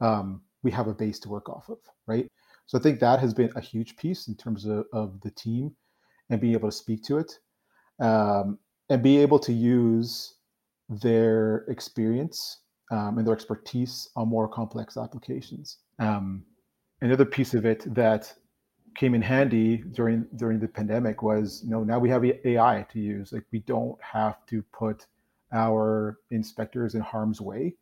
um, 0.00 0.42
we 0.62 0.70
have 0.70 0.88
a 0.88 0.94
base 0.94 1.18
to 1.20 1.28
work 1.28 1.48
off 1.48 1.68
of, 1.68 1.78
right? 2.06 2.28
So 2.66 2.78
I 2.78 2.80
think 2.80 3.00
that 3.00 3.20
has 3.20 3.34
been 3.34 3.52
a 3.56 3.60
huge 3.60 3.96
piece 3.96 4.28
in 4.28 4.36
terms 4.36 4.64
of, 4.64 4.86
of 4.92 5.20
the 5.20 5.30
team 5.30 5.74
and 6.30 6.40
being 6.40 6.54
able 6.54 6.70
to 6.70 6.76
speak 6.76 7.02
to 7.04 7.18
it 7.18 7.38
um, 8.00 8.58
and 8.88 9.02
be 9.02 9.18
able 9.18 9.38
to 9.40 9.52
use 9.52 10.34
their 10.88 11.64
experience 11.68 12.60
um, 12.90 13.18
and 13.18 13.26
their 13.26 13.34
expertise 13.34 14.08
on 14.16 14.28
more 14.28 14.48
complex 14.48 14.96
applications. 14.96 15.78
Um, 15.98 16.44
another 17.00 17.24
piece 17.24 17.54
of 17.54 17.64
it 17.64 17.84
that 17.94 18.32
came 18.96 19.14
in 19.14 19.22
handy 19.22 19.78
during 19.78 20.26
during 20.36 20.58
the 20.58 20.68
pandemic 20.68 21.22
was 21.22 21.62
you 21.64 21.70
know 21.70 21.84
now 21.84 21.98
we 21.98 22.10
have 22.10 22.24
AI 22.24 22.86
to 22.90 23.00
use. 23.00 23.32
Like 23.32 23.44
we 23.52 23.60
don't 23.60 24.00
have 24.02 24.44
to 24.46 24.62
put 24.72 25.06
our 25.52 26.18
inspectors 26.30 26.94
in 26.94 27.00
harm's 27.00 27.40
way 27.40 27.74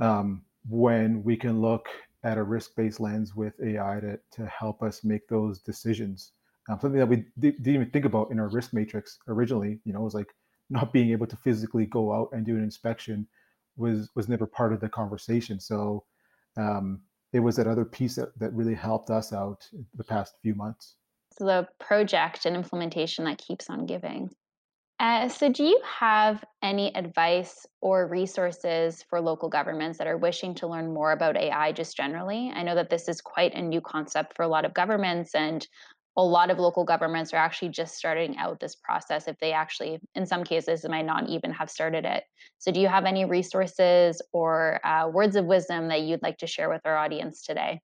um, 0.00 0.42
when 0.68 1.22
we 1.22 1.36
can 1.36 1.60
look 1.60 1.88
at 2.24 2.36
a 2.36 2.42
risk-based 2.42 3.00
lens 3.00 3.34
with 3.34 3.54
AI 3.62 4.00
to 4.00 4.18
to 4.32 4.46
help 4.46 4.82
us 4.82 5.04
make 5.04 5.28
those 5.28 5.60
decisions. 5.60 6.32
Um, 6.68 6.78
something 6.80 6.98
that 6.98 7.08
we 7.08 7.16
d- 7.38 7.52
didn't 7.52 7.74
even 7.74 7.90
think 7.90 8.04
about 8.04 8.30
in 8.30 8.38
our 8.38 8.48
risk 8.48 8.72
matrix 8.72 9.18
originally. 9.28 9.80
You 9.84 9.92
know, 9.92 10.00
was 10.00 10.14
like 10.14 10.34
not 10.70 10.92
being 10.92 11.10
able 11.10 11.26
to 11.26 11.36
physically 11.36 11.86
go 11.86 12.12
out 12.12 12.28
and 12.32 12.46
do 12.46 12.56
an 12.56 12.62
inspection 12.62 13.26
was 13.76 14.10
was 14.14 14.28
never 14.28 14.46
part 14.46 14.72
of 14.72 14.80
the 14.80 14.88
conversation. 14.88 15.60
So 15.60 16.04
um, 16.56 17.00
it 17.32 17.40
was 17.40 17.56
that 17.56 17.66
other 17.66 17.84
piece 17.84 18.16
that, 18.16 18.36
that 18.38 18.52
really 18.52 18.74
helped 18.74 19.10
us 19.10 19.32
out 19.32 19.68
the 19.94 20.04
past 20.04 20.34
few 20.42 20.54
months. 20.54 20.96
So 21.32 21.44
the 21.44 21.68
project 21.78 22.44
and 22.46 22.56
implementation 22.56 23.24
that 23.24 23.38
keeps 23.38 23.70
on 23.70 23.86
giving. 23.86 24.30
Uh, 24.98 25.30
so, 25.30 25.50
do 25.50 25.64
you 25.64 25.80
have 25.82 26.44
any 26.62 26.94
advice 26.94 27.66
or 27.80 28.06
resources 28.06 29.02
for 29.08 29.18
local 29.18 29.48
governments 29.48 29.96
that 29.96 30.06
are 30.06 30.18
wishing 30.18 30.54
to 30.54 30.66
learn 30.66 30.92
more 30.92 31.12
about 31.12 31.38
AI 31.38 31.72
just 31.72 31.96
generally? 31.96 32.52
I 32.54 32.62
know 32.62 32.74
that 32.74 32.90
this 32.90 33.08
is 33.08 33.22
quite 33.22 33.54
a 33.54 33.62
new 33.62 33.80
concept 33.80 34.36
for 34.36 34.42
a 34.42 34.48
lot 34.48 34.66
of 34.66 34.74
governments, 34.74 35.34
and 35.34 35.66
a 36.16 36.22
lot 36.22 36.50
of 36.50 36.58
local 36.58 36.84
governments 36.84 37.32
are 37.32 37.36
actually 37.36 37.68
just 37.68 37.94
starting 37.94 38.36
out 38.36 38.60
this 38.60 38.74
process 38.74 39.28
if 39.28 39.38
they 39.38 39.52
actually 39.52 40.00
in 40.14 40.26
some 40.26 40.44
cases 40.44 40.84
might 40.88 41.06
not 41.06 41.28
even 41.28 41.52
have 41.52 41.70
started 41.70 42.04
it. 42.04 42.24
So 42.58 42.72
do 42.72 42.80
you 42.80 42.88
have 42.88 43.04
any 43.04 43.24
resources 43.24 44.20
or 44.32 44.84
uh, 44.84 45.08
words 45.08 45.36
of 45.36 45.44
wisdom 45.44 45.88
that 45.88 46.02
you'd 46.02 46.22
like 46.22 46.38
to 46.38 46.46
share 46.46 46.68
with 46.68 46.82
our 46.84 46.96
audience 46.96 47.42
today? 47.42 47.80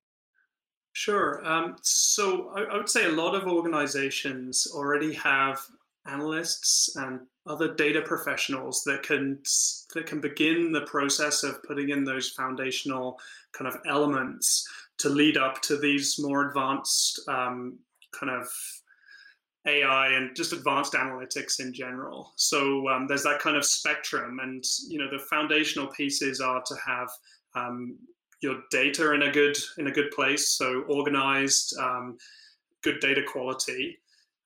Sure 0.93 1.45
um, 1.47 1.77
so 1.83 2.51
I, 2.57 2.63
I 2.63 2.77
would 2.77 2.89
say 2.89 3.05
a 3.05 3.11
lot 3.11 3.35
of 3.35 3.47
organizations 3.47 4.67
already 4.75 5.13
have 5.15 5.61
analysts 6.07 6.95
and 6.97 7.21
other 7.47 7.75
data 7.75 8.03
professionals 8.03 8.83
that 8.85 9.03
can 9.03 9.39
that 9.95 10.07
can 10.07 10.21
begin 10.21 10.73
the 10.73 10.83
process 10.83 11.43
of 11.43 11.63
putting 11.63 11.91
in 11.91 12.05
those 12.05 12.31
foundational 12.31 13.19
kind 13.53 13.69
of 13.69 13.81
elements 13.87 14.67
to 14.99 15.09
lead 15.09 15.37
up 15.37 15.61
to 15.63 15.77
these 15.77 16.17
more 16.19 16.49
advanced 16.49 17.21
um, 17.29 17.79
kind 18.19 18.31
of 18.31 18.49
AI 19.67 20.09
and 20.09 20.35
just 20.37 20.53
advanced 20.53 20.93
analytics 20.93 21.61
in 21.61 21.73
general. 21.73 22.33
So 22.37 22.89
um, 22.89 23.07
there's 23.07 23.25
that 23.25 23.41
kind 23.41 23.57
of 23.57 23.65
spectrum, 23.65 24.39
and 24.41 24.65
you 24.89 24.99
know 24.99 25.11
the 25.11 25.25
foundational 25.25 25.89
pieces 25.89 26.41
are 26.41 26.63
to 26.63 26.75
have 26.87 27.09
um, 27.55 27.99
your 28.41 28.57
data 28.71 29.13
in 29.13 29.23
a 29.23 29.31
good 29.31 29.57
in 29.79 29.89
a 29.89 29.93
good 29.93 30.11
place, 30.13 30.51
so 30.51 30.83
organized, 30.89 31.77
um, 31.79 32.17
good 32.83 33.01
data 33.01 33.23
quality, 33.27 33.99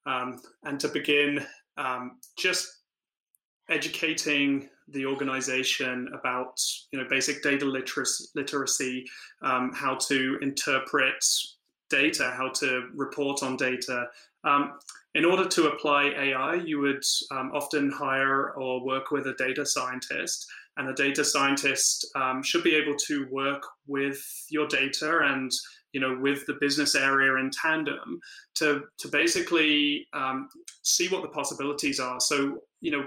um, 0.06 0.40
and 0.64 0.80
to 0.80 0.88
begin 0.88 1.44
um, 1.76 2.18
just 2.38 2.68
educating 3.68 4.68
the 4.88 5.06
organization 5.06 6.08
about 6.18 6.60
you 6.92 6.98
know 6.98 7.06
basic 7.08 7.42
data 7.42 7.64
literacy, 7.64 8.24
literacy 8.34 9.04
um, 9.42 9.70
how 9.74 9.94
to 9.96 10.38
interpret 10.40 11.24
data, 11.90 12.32
how 12.36 12.48
to 12.48 12.88
report 12.94 13.42
on 13.42 13.56
data. 13.56 14.06
Um, 14.44 14.78
in 15.14 15.24
order 15.24 15.46
to 15.46 15.68
apply 15.68 16.12
AI, 16.16 16.54
you 16.54 16.80
would 16.80 17.02
um, 17.32 17.50
often 17.52 17.90
hire 17.90 18.52
or 18.52 18.84
work 18.84 19.10
with 19.10 19.26
a 19.26 19.34
data 19.34 19.66
scientist, 19.66 20.46
and 20.76 20.88
a 20.88 20.94
data 20.94 21.24
scientist 21.24 22.06
um, 22.14 22.42
should 22.42 22.62
be 22.62 22.74
able 22.74 22.96
to 23.06 23.26
work 23.30 23.62
with 23.86 24.18
your 24.48 24.66
data 24.66 25.20
and 25.24 25.50
you 25.92 26.00
know 26.00 26.16
with 26.20 26.46
the 26.46 26.56
business 26.60 26.94
area 26.94 27.34
in 27.36 27.50
tandem 27.50 28.20
to 28.54 28.84
to 28.98 29.08
basically 29.08 30.06
um, 30.12 30.48
see 30.82 31.08
what 31.08 31.22
the 31.22 31.28
possibilities 31.28 31.98
are. 31.98 32.20
So 32.20 32.62
you 32.80 32.92
know, 32.92 33.04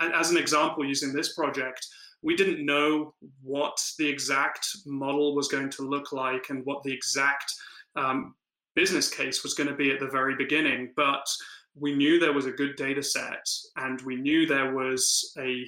as 0.00 0.30
an 0.30 0.38
example, 0.38 0.84
using 0.84 1.12
this 1.12 1.34
project, 1.34 1.86
we 2.22 2.36
didn't 2.36 2.64
know 2.64 3.14
what 3.42 3.76
the 3.98 4.08
exact 4.08 4.66
model 4.86 5.34
was 5.34 5.48
going 5.48 5.70
to 5.70 5.82
look 5.82 6.12
like 6.12 6.46
and 6.48 6.64
what 6.64 6.82
the 6.82 6.92
exact 6.92 7.52
um, 7.96 8.34
business 8.74 9.12
case 9.12 9.42
was 9.42 9.54
going 9.54 9.68
to 9.68 9.76
be 9.76 9.90
at 9.90 10.00
the 10.00 10.08
very 10.08 10.34
beginning, 10.36 10.92
but 10.96 11.26
we 11.74 11.94
knew 11.94 12.18
there 12.18 12.32
was 12.32 12.46
a 12.46 12.52
good 12.52 12.76
data 12.76 13.02
set 13.02 13.44
and 13.76 14.00
we 14.02 14.16
knew 14.16 14.46
there 14.46 14.74
was 14.74 15.32
a, 15.38 15.64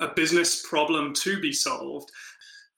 a 0.00 0.08
business 0.14 0.66
problem 0.68 1.12
to 1.14 1.40
be 1.40 1.52
solved. 1.52 2.10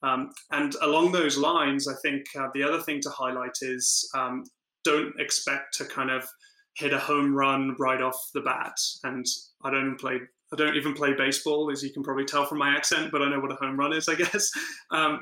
Um, 0.03 0.31
and 0.51 0.73
along 0.81 1.11
those 1.11 1.37
lines, 1.37 1.87
I 1.87 1.93
think 2.01 2.25
uh, 2.39 2.47
the 2.53 2.63
other 2.63 2.81
thing 2.81 2.99
to 3.01 3.09
highlight 3.09 3.57
is 3.61 4.09
um, 4.15 4.43
don't 4.83 5.13
expect 5.19 5.75
to 5.77 5.85
kind 5.85 6.09
of 6.09 6.27
hit 6.75 6.93
a 6.93 6.99
home 6.99 7.35
run 7.35 7.75
right 7.79 8.01
off 8.01 8.17
the 8.33 8.41
bat. 8.41 8.73
And 9.03 9.25
I 9.63 9.69
don't 9.71 9.99
play. 9.99 10.19
I 10.53 10.57
don't 10.57 10.75
even 10.75 10.93
play 10.93 11.13
baseball, 11.13 11.71
as 11.71 11.81
you 11.81 11.93
can 11.93 12.03
probably 12.03 12.25
tell 12.25 12.45
from 12.45 12.57
my 12.57 12.75
accent, 12.75 13.09
but 13.09 13.21
I 13.21 13.29
know 13.29 13.39
what 13.39 13.53
a 13.53 13.55
home 13.55 13.79
run 13.79 13.93
is, 13.93 14.09
I 14.09 14.15
guess. 14.15 14.51
Um, 14.91 15.21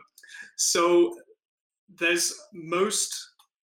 so 0.57 1.15
there's 1.99 2.33
most 2.53 3.15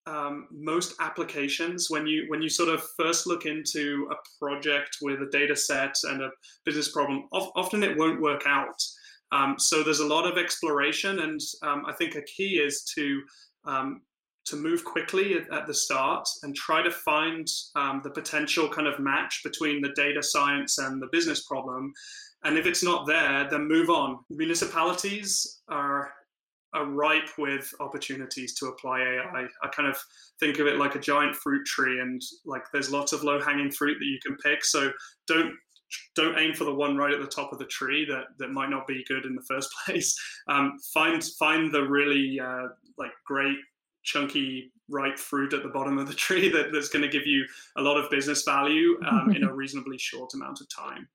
um, 0.06 0.46
most 0.50 0.94
applications 1.00 1.90
when 1.90 2.06
you 2.06 2.24
when 2.28 2.40
you 2.42 2.48
sort 2.48 2.68
of 2.68 2.82
first 2.96 3.26
look 3.26 3.44
into 3.44 4.08
a 4.10 4.44
project 4.44 4.98
with 5.02 5.20
a 5.20 5.30
data 5.30 5.56
set 5.56 5.94
and 6.04 6.22
a 6.22 6.30
business 6.64 6.92
problem 6.92 7.28
often 7.32 7.82
it 7.82 7.96
won't 7.96 8.20
work 8.20 8.42
out. 8.46 8.80
Um, 9.32 9.56
so 9.58 9.82
there's 9.82 10.00
a 10.00 10.06
lot 10.06 10.30
of 10.30 10.38
exploration 10.38 11.18
and 11.18 11.40
um, 11.62 11.82
i 11.88 11.92
think 11.92 12.14
a 12.14 12.22
key 12.22 12.60
is 12.60 12.84
to 12.94 13.20
um, 13.64 14.02
to 14.46 14.56
move 14.56 14.84
quickly 14.84 15.34
at, 15.34 15.52
at, 15.52 15.66
the 15.66 15.74
start 15.74 16.28
and 16.44 16.54
try 16.54 16.80
to 16.80 16.90
find 16.90 17.48
um, 17.74 18.00
the 18.04 18.10
potential 18.10 18.68
kind 18.68 18.86
of 18.86 19.00
match 19.00 19.40
between 19.44 19.82
the 19.82 19.92
data 19.96 20.22
science 20.22 20.78
and 20.78 21.02
the 21.02 21.08
business 21.10 21.44
problem. 21.44 21.92
And 22.44 22.56
if 22.56 22.64
it's 22.64 22.84
not 22.84 23.06
there 23.06 23.48
then 23.50 23.66
move 23.66 23.90
on. 23.90 24.18
Municipalities 24.30 25.62
are 25.68 26.12
are 26.74 26.86
ripe 26.86 27.28
with 27.38 27.72
opportunities 27.80 28.54
to 28.54 28.66
apply 28.66 29.00
AI. 29.00 29.46
I 29.62 29.68
kind 29.68 29.88
of 29.88 29.98
think 30.40 30.58
of 30.58 30.66
it 30.66 30.76
like 30.76 30.94
a 30.94 31.00
giant 31.00 31.36
fruit 31.36 31.64
tree, 31.66 32.00
and 32.00 32.20
like 32.44 32.64
there's 32.72 32.90
lots 32.90 33.12
of 33.12 33.24
low 33.24 33.40
hanging 33.40 33.70
fruit 33.70 33.98
that 33.98 34.06
you 34.06 34.18
can 34.24 34.36
pick. 34.36 34.64
So 34.64 34.90
don't 35.26 35.54
don't 36.16 36.38
aim 36.38 36.52
for 36.52 36.64
the 36.64 36.74
one 36.74 36.96
right 36.96 37.12
at 37.12 37.20
the 37.20 37.28
top 37.28 37.52
of 37.52 37.58
the 37.58 37.66
tree 37.66 38.04
that 38.06 38.24
that 38.38 38.50
might 38.50 38.70
not 38.70 38.86
be 38.86 39.04
good 39.06 39.24
in 39.24 39.34
the 39.34 39.42
first 39.42 39.70
place. 39.84 40.18
Um, 40.48 40.78
find 40.92 41.22
find 41.38 41.72
the 41.72 41.82
really 41.82 42.40
uh, 42.40 42.68
like 42.98 43.12
great 43.24 43.58
chunky 44.02 44.72
ripe 44.88 45.18
fruit 45.18 45.52
at 45.52 45.62
the 45.62 45.68
bottom 45.68 45.98
of 45.98 46.08
the 46.08 46.14
tree 46.26 46.48
that, 46.48 46.72
that's 46.72 46.88
going 46.88 47.02
to 47.02 47.08
give 47.08 47.26
you 47.26 47.44
a 47.76 47.82
lot 47.82 47.96
of 47.96 48.10
business 48.10 48.42
value 48.44 48.98
um, 49.06 49.34
in 49.34 49.42
a 49.42 49.52
reasonably 49.54 49.98
short 49.98 50.32
amount 50.34 50.60
of 50.60 50.68
time. 50.68 51.08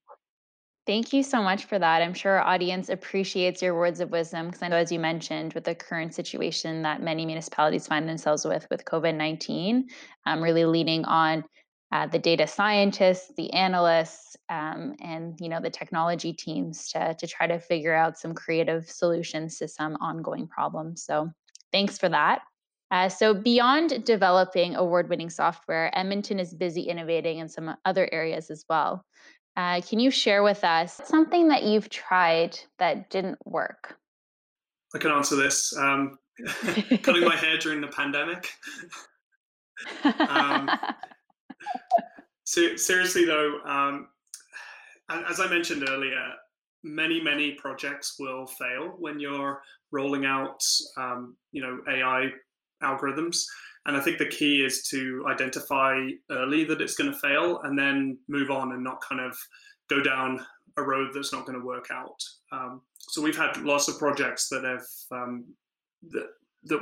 Thank 0.87 1.13
you 1.13 1.21
so 1.21 1.43
much 1.43 1.65
for 1.65 1.77
that. 1.77 2.01
I'm 2.01 2.13
sure 2.15 2.39
our 2.39 2.53
audience 2.53 2.89
appreciates 2.89 3.61
your 3.61 3.75
words 3.75 3.99
of 3.99 4.09
wisdom 4.09 4.47
because 4.47 4.63
I 4.63 4.67
know, 4.67 4.77
as 4.77 4.91
you 4.91 4.99
mentioned, 4.99 5.53
with 5.53 5.63
the 5.63 5.75
current 5.75 6.15
situation 6.15 6.81
that 6.81 7.03
many 7.03 7.23
municipalities 7.23 7.85
find 7.85 8.09
themselves 8.09 8.45
with 8.45 8.65
with 8.71 8.83
COVID 8.85 9.15
19, 9.15 9.87
um, 10.25 10.41
really 10.41 10.65
leaning 10.65 11.05
on 11.05 11.43
uh, 11.91 12.07
the 12.07 12.17
data 12.17 12.47
scientists, 12.47 13.31
the 13.37 13.53
analysts, 13.53 14.35
um, 14.49 14.95
and 15.01 15.39
you 15.39 15.49
know 15.49 15.61
the 15.61 15.69
technology 15.69 16.33
teams 16.33 16.89
to 16.89 17.15
to 17.19 17.27
try 17.27 17.45
to 17.45 17.59
figure 17.59 17.93
out 17.93 18.17
some 18.17 18.33
creative 18.33 18.89
solutions 18.89 19.59
to 19.59 19.67
some 19.67 19.95
ongoing 20.01 20.47
problems. 20.47 21.03
So, 21.03 21.29
thanks 21.71 21.99
for 21.99 22.09
that. 22.09 22.41
Uh, 22.89 23.07
so, 23.07 23.35
beyond 23.35 24.03
developing 24.03 24.75
award 24.75 25.09
winning 25.09 25.29
software, 25.29 25.95
Edmonton 25.95 26.39
is 26.39 26.55
busy 26.55 26.81
innovating 26.81 27.37
in 27.37 27.47
some 27.49 27.75
other 27.85 28.09
areas 28.11 28.49
as 28.49 28.65
well. 28.67 29.05
Uh, 29.57 29.81
can 29.81 29.99
you 29.99 30.09
share 30.11 30.43
with 30.43 30.63
us 30.63 31.01
something 31.05 31.49
that 31.49 31.63
you've 31.63 31.89
tried 31.89 32.57
that 32.79 33.09
didn't 33.09 33.37
work? 33.45 33.97
I 34.95 34.97
can 34.97 35.11
answer 35.11 35.35
this. 35.35 35.75
Um, 35.77 36.17
cutting 37.03 37.25
my 37.25 37.35
hair 37.35 37.57
during 37.57 37.81
the 37.81 37.87
pandemic. 37.87 38.49
um, 40.03 40.69
so, 42.43 42.75
seriously, 42.75 43.25
though, 43.25 43.59
um, 43.65 44.07
as 45.09 45.39
I 45.39 45.47
mentioned 45.47 45.87
earlier, 45.89 46.21
many 46.83 47.21
many 47.21 47.53
projects 47.53 48.15
will 48.19 48.47
fail 48.47 48.95
when 48.97 49.19
you're 49.19 49.61
rolling 49.91 50.25
out, 50.25 50.63
um, 50.97 51.35
you 51.51 51.61
know, 51.61 51.79
AI 51.87 52.29
algorithms. 52.81 53.43
And 53.85 53.97
I 53.97 53.99
think 53.99 54.17
the 54.17 54.27
key 54.27 54.63
is 54.63 54.83
to 54.89 55.25
identify 55.27 56.09
early 56.29 56.63
that 56.65 56.81
it's 56.81 56.93
going 56.93 57.11
to 57.11 57.17
fail 57.17 57.61
and 57.63 57.77
then 57.77 58.17
move 58.27 58.51
on 58.51 58.73
and 58.73 58.83
not 58.83 59.01
kind 59.01 59.21
of 59.21 59.35
go 59.89 60.01
down 60.01 60.45
a 60.77 60.83
road 60.83 61.09
that's 61.13 61.33
not 61.33 61.45
going 61.45 61.59
to 61.59 61.65
work 61.65 61.87
out. 61.91 62.23
Um, 62.51 62.81
so 62.99 63.21
we've 63.21 63.37
had 63.37 63.57
lots 63.57 63.87
of 63.87 63.97
projects 63.97 64.47
that 64.49 64.63
have 64.63 64.85
um, 65.11 65.45
that 66.09 66.27
that 66.65 66.79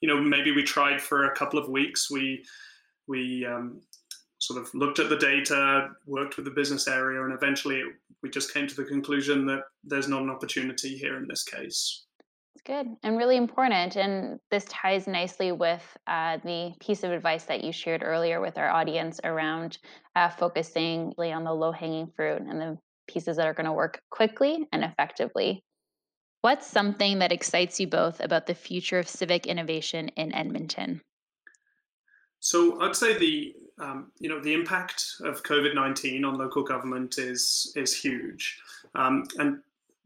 you 0.00 0.08
know 0.08 0.20
maybe 0.20 0.52
we 0.52 0.62
tried 0.62 1.00
for 1.00 1.24
a 1.24 1.34
couple 1.36 1.58
of 1.58 1.68
weeks. 1.68 2.10
We 2.10 2.44
we 3.06 3.46
um, 3.46 3.80
sort 4.38 4.60
of 4.60 4.72
looked 4.74 4.98
at 4.98 5.08
the 5.08 5.16
data, 5.16 5.88
worked 6.06 6.36
with 6.36 6.44
the 6.44 6.50
business 6.50 6.88
area, 6.88 7.24
and 7.24 7.32
eventually 7.32 7.82
we 8.22 8.30
just 8.30 8.52
came 8.52 8.66
to 8.66 8.74
the 8.74 8.84
conclusion 8.84 9.46
that 9.46 9.62
there's 9.84 10.08
not 10.08 10.22
an 10.22 10.30
opportunity 10.30 10.96
here 10.96 11.16
in 11.16 11.26
this 11.28 11.44
case. 11.44 12.05
Good 12.66 12.96
and 13.04 13.16
really 13.16 13.36
important. 13.36 13.96
And 13.96 14.40
this 14.50 14.64
ties 14.64 15.06
nicely 15.06 15.52
with 15.52 15.84
uh, 16.08 16.38
the 16.42 16.74
piece 16.80 17.04
of 17.04 17.12
advice 17.12 17.44
that 17.44 17.62
you 17.62 17.70
shared 17.70 18.02
earlier 18.02 18.40
with 18.40 18.58
our 18.58 18.68
audience 18.68 19.20
around 19.22 19.78
uh, 20.16 20.28
focusing 20.30 21.14
on 21.16 21.44
the 21.44 21.54
low 21.54 21.70
hanging 21.70 22.08
fruit 22.16 22.42
and 22.42 22.60
the 22.60 22.76
pieces 23.06 23.36
that 23.36 23.46
are 23.46 23.54
going 23.54 23.66
to 23.66 23.72
work 23.72 24.00
quickly 24.10 24.66
and 24.72 24.82
effectively. 24.82 25.62
What's 26.40 26.66
something 26.66 27.20
that 27.20 27.30
excites 27.30 27.78
you 27.78 27.86
both 27.86 28.18
about 28.18 28.46
the 28.46 28.54
future 28.54 28.98
of 28.98 29.08
civic 29.08 29.46
innovation 29.46 30.08
in 30.16 30.34
Edmonton? 30.34 31.02
So 32.40 32.80
I'd 32.80 32.96
say 32.96 33.16
the 33.16 33.54
um, 33.78 34.10
you 34.18 34.28
know 34.28 34.40
the 34.40 34.54
impact 34.54 35.04
of 35.24 35.42
COVID 35.44 35.74
nineteen 35.74 36.24
on 36.24 36.36
local 36.36 36.64
government 36.64 37.18
is 37.18 37.72
is 37.76 37.94
huge, 37.94 38.60
um, 38.94 39.24
and 39.38 39.58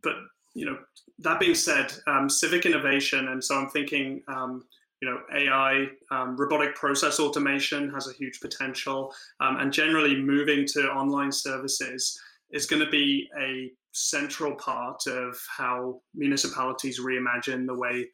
but 0.03 0.15
you 0.55 0.67
know 0.67 0.79
that 1.21 1.41
being 1.41 1.55
said, 1.55 1.93
um, 2.07 2.29
civic 2.29 2.67
innovation, 2.67 3.29
and 3.29 3.43
so 3.43 3.59
I'm 3.59 3.69
thinking, 3.69 4.23
um, 4.29 4.65
you 5.01 5.09
know, 5.09 5.19
AI, 5.35 5.87
um, 6.11 6.37
robotic 6.37 6.75
process 6.75 7.21
automation 7.21 7.91
has 7.91 8.09
a 8.09 8.13
huge 8.13 8.41
potential, 8.41 9.13
um, 9.41 9.57
and 9.59 9.73
generally 9.73 10.17
moving 10.21 10.67
to 10.69 10.91
online 10.91 11.33
services 11.33 12.19
is 12.51 12.67
going 12.67 12.85
to 12.85 12.91
be 12.91 13.29
a 13.41 13.71
central 13.93 14.55
part 14.57 15.07
of 15.07 15.37
how 15.57 16.01
municipalities 16.15 17.01
reimagine 17.01 17.67
the 17.67 17.75
way 17.75 18.07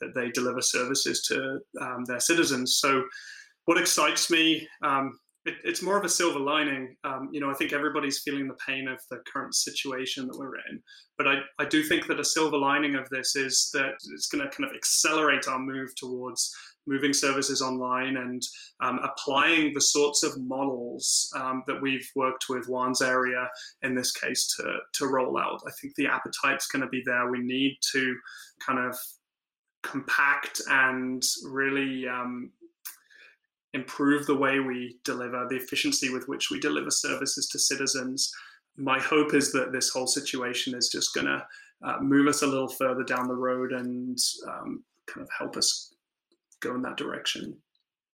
that 0.00 0.14
they 0.14 0.30
deliver 0.30 0.60
services 0.60 1.22
to 1.22 1.58
um, 1.80 2.04
their 2.06 2.20
citizens. 2.20 2.78
So, 2.78 3.04
what 3.66 3.78
excites 3.78 4.30
me 4.30 4.66
um, 4.82 5.18
it, 5.44 5.56
it's 5.64 5.82
more 5.82 5.98
of 5.98 6.04
a 6.04 6.08
silver 6.08 6.38
lining. 6.38 6.96
Um, 7.04 7.28
you 7.32 7.40
know, 7.40 7.50
I 7.50 7.54
think 7.54 7.72
everybody's 7.72 8.20
feeling 8.20 8.48
the 8.48 8.56
pain 8.66 8.88
of 8.88 9.00
the 9.10 9.18
current 9.30 9.54
situation 9.54 10.26
that 10.26 10.38
we're 10.38 10.56
in. 10.70 10.82
But 11.18 11.28
I, 11.28 11.40
I 11.58 11.64
do 11.64 11.82
think 11.82 12.06
that 12.06 12.20
a 12.20 12.24
silver 12.24 12.58
lining 12.58 12.94
of 12.94 13.08
this 13.10 13.36
is 13.36 13.70
that 13.74 13.94
it's 14.12 14.26
going 14.26 14.42
to 14.42 14.56
kind 14.56 14.68
of 14.68 14.74
accelerate 14.74 15.46
our 15.46 15.58
move 15.58 15.94
towards 15.96 16.54
moving 16.86 17.12
services 17.12 17.62
online 17.62 18.16
and 18.16 18.42
um, 18.80 19.00
applying 19.02 19.72
the 19.72 19.80
sorts 19.80 20.22
of 20.22 20.38
models 20.40 21.32
um, 21.36 21.62
that 21.66 21.80
we've 21.80 22.08
worked 22.14 22.46
with 22.48 22.66
Juan's 22.66 23.00
area 23.00 23.48
in 23.82 23.94
this 23.94 24.12
case 24.12 24.54
to, 24.56 24.76
to 24.94 25.06
roll 25.06 25.38
out. 25.38 25.60
I 25.66 25.70
think 25.80 25.94
the 25.94 26.06
appetite's 26.06 26.66
going 26.66 26.82
to 26.82 26.88
be 26.88 27.02
there. 27.06 27.30
We 27.30 27.40
need 27.40 27.78
to 27.92 28.16
kind 28.66 28.78
of 28.78 28.96
compact 29.82 30.60
and 30.68 31.22
really 31.44 32.06
um, 32.08 32.50
improve 33.74 34.26
the 34.26 34.36
way 34.36 34.60
we 34.60 34.98
deliver, 35.04 35.46
the 35.48 35.56
efficiency 35.56 36.10
with 36.10 36.26
which 36.28 36.50
we 36.50 36.58
deliver 36.60 36.90
services 36.90 37.48
to 37.48 37.58
citizens. 37.58 38.32
My 38.76 38.98
hope 38.98 39.34
is 39.34 39.52
that 39.52 39.72
this 39.72 39.90
whole 39.90 40.06
situation 40.06 40.74
is 40.74 40.88
just 40.88 41.14
going 41.14 41.26
to 41.26 41.46
uh, 41.84 41.98
move 42.00 42.28
us 42.28 42.42
a 42.42 42.46
little 42.46 42.68
further 42.68 43.02
down 43.02 43.28
the 43.28 43.34
road 43.34 43.72
and 43.72 44.16
um, 44.48 44.82
kind 45.06 45.22
of 45.22 45.28
help 45.36 45.56
us 45.56 45.92
go 46.60 46.74
in 46.74 46.82
that 46.82 46.96
direction. 46.96 47.56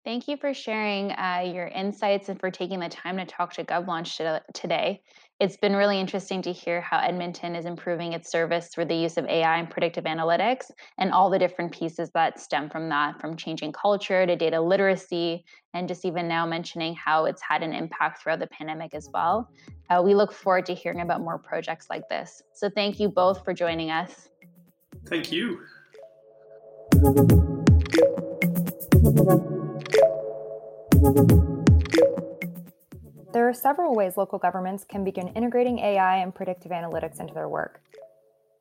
Thank 0.04 0.28
you 0.28 0.36
for 0.36 0.52
sharing 0.52 1.12
uh, 1.12 1.50
your 1.50 1.68
insights 1.68 2.28
and 2.28 2.38
for 2.38 2.50
taking 2.50 2.80
the 2.80 2.90
time 2.90 3.16
to 3.16 3.24
talk 3.24 3.54
to 3.54 3.64
GovLaunch 3.64 4.42
today. 4.52 5.00
It's 5.40 5.56
been 5.56 5.74
really 5.74 5.98
interesting 5.98 6.42
to 6.42 6.52
hear 6.52 6.82
how 6.82 6.98
Edmonton 6.98 7.56
is 7.56 7.64
improving 7.64 8.12
its 8.12 8.30
service 8.30 8.68
through 8.68 8.84
the 8.84 8.94
use 8.94 9.16
of 9.16 9.24
AI 9.24 9.56
and 9.56 9.70
predictive 9.70 10.04
analytics 10.04 10.70
and 10.98 11.10
all 11.10 11.30
the 11.30 11.38
different 11.38 11.72
pieces 11.72 12.10
that 12.12 12.38
stem 12.38 12.68
from 12.68 12.90
that, 12.90 13.18
from 13.18 13.34
changing 13.34 13.72
culture 13.72 14.26
to 14.26 14.36
data 14.36 14.60
literacy, 14.60 15.42
and 15.72 15.88
just 15.88 16.04
even 16.04 16.28
now 16.28 16.44
mentioning 16.44 16.94
how 16.94 17.24
it's 17.24 17.40
had 17.40 17.62
an 17.62 17.72
impact 17.72 18.22
throughout 18.22 18.40
the 18.40 18.46
pandemic 18.48 18.94
as 18.94 19.08
well. 19.14 19.48
Uh, 19.88 20.02
we 20.04 20.14
look 20.14 20.32
forward 20.32 20.66
to 20.66 20.74
hearing 20.74 21.00
about 21.00 21.22
more 21.22 21.38
projects 21.38 21.86
like 21.88 22.06
this. 22.10 22.42
So 22.52 22.68
thank 22.68 23.00
you 23.00 23.08
both 23.08 23.42
for 23.42 23.54
joining 23.54 23.90
us. 23.90 24.28
Thank 25.06 25.32
you. 25.32 25.60
There 33.32 33.48
are 33.48 33.54
several 33.54 33.94
ways 33.94 34.16
local 34.16 34.38
governments 34.38 34.84
can 34.84 35.04
begin 35.04 35.28
integrating 35.28 35.78
AI 35.78 36.16
and 36.16 36.34
predictive 36.34 36.72
analytics 36.72 37.20
into 37.20 37.34
their 37.34 37.48
work. 37.48 37.80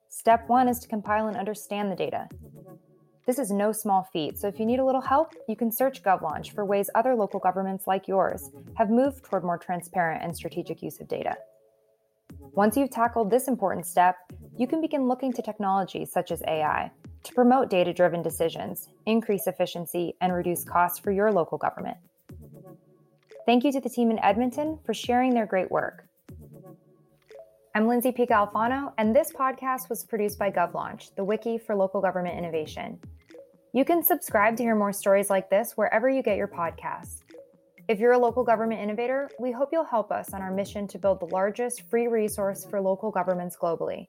Step 0.10 0.48
one 0.48 0.68
is 0.68 0.80
to 0.80 0.88
compile 0.88 1.28
and 1.28 1.36
understand 1.38 1.92
the 1.92 1.96
data. 1.96 2.28
This 3.26 3.40
is 3.40 3.52
no 3.52 3.72
small 3.72 4.08
feat, 4.14 4.38
so 4.38 4.48
if 4.48 4.60
you 4.60 4.66
need 4.66 4.80
a 4.80 4.86
little 4.86 5.02
help, 5.02 5.34
you 5.48 5.56
can 5.56 5.72
search 5.72 6.04
GovLaunch 6.04 6.52
for 6.52 6.66
ways 6.66 6.90
other 6.94 7.16
local 7.16 7.40
governments 7.40 7.88
like 7.88 8.08
yours 8.08 8.52
have 8.76 8.90
moved 8.90 9.24
toward 9.24 9.44
more 9.44 9.58
transparent 9.58 10.22
and 10.24 10.36
strategic 10.36 10.84
use 10.84 11.00
of 11.00 11.08
data. 11.08 11.36
Once 12.54 12.78
you've 12.78 12.92
tackled 12.92 13.32
this 13.32 13.48
important 13.48 13.86
step, 13.86 14.18
you 14.58 14.68
can 14.68 14.82
begin 14.82 15.08
looking 15.08 15.34
to 15.34 15.42
technologies 15.42 16.12
such 16.12 16.32
as 16.32 16.44
AI 16.48 16.92
to 17.24 17.34
promote 17.34 17.70
data 17.70 17.94
driven 17.94 18.22
decisions, 18.22 18.90
increase 19.06 19.48
efficiency, 19.48 20.16
and 20.22 20.34
reduce 20.34 20.64
costs 20.64 21.00
for 21.00 21.12
your 21.12 21.32
local 21.32 21.58
government. 21.58 21.98
Thank 23.46 23.66
you 23.66 23.72
to 23.74 23.82
the 23.82 23.90
team 23.90 24.10
in 24.10 24.20
Edmonton 24.20 24.80
for 24.86 24.94
sharing 24.94 25.34
their 25.34 25.46
great 25.46 25.70
work. 25.70 26.08
I'm 27.76 27.88
Lindsay 27.88 28.12
Pica 28.12 28.34
Alfano, 28.34 28.94
and 28.98 29.14
this 29.14 29.34
podcast 29.34 29.90
was 29.90 30.04
produced 30.04 30.40
by 30.40 30.50
GovLaunch, 30.52 31.14
the 31.16 31.24
wiki 31.24 31.58
for 31.58 31.76
local 31.76 32.00
government 32.00 32.38
innovation. 32.38 33.00
You 33.74 33.84
can 33.84 34.04
subscribe 34.04 34.56
to 34.58 34.64
hear 34.64 34.76
more 34.76 34.94
stories 34.94 35.30
like 35.30 35.50
this 35.50 35.74
wherever 35.76 36.08
you 36.08 36.22
get 36.22 36.38
your 36.38 36.48
podcasts. 36.48 37.22
If 37.90 38.00
you're 38.00 38.14
a 38.14 38.18
local 38.18 38.44
government 38.44 38.80
innovator, 38.80 39.30
we 39.40 39.52
hope 39.52 39.70
you'll 39.74 39.84
help 39.84 40.12
us 40.12 40.34
on 40.34 40.42
our 40.42 40.52
mission 40.52 40.88
to 40.88 40.98
build 40.98 41.20
the 41.20 41.26
largest 41.26 41.90
free 41.90 42.08
resource 42.08 42.64
for 42.64 42.80
local 42.80 43.12
governments 43.12 43.58
globally. 43.60 44.08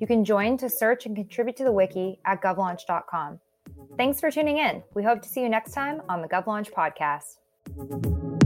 You 0.00 0.08
can 0.08 0.24
join 0.24 0.56
to 0.56 0.68
search 0.68 1.06
and 1.06 1.14
contribute 1.14 1.56
to 1.58 1.64
the 1.64 1.72
wiki 1.72 2.18
at 2.24 2.42
govlaunch.com. 2.42 3.38
Thanks 3.96 4.18
for 4.18 4.30
tuning 4.30 4.58
in. 4.58 4.82
We 4.94 5.04
hope 5.04 5.22
to 5.22 5.28
see 5.28 5.42
you 5.42 5.48
next 5.48 5.72
time 5.72 6.02
on 6.08 6.20
the 6.20 6.28
GovLaunch 6.28 6.72
podcast. 6.72 8.41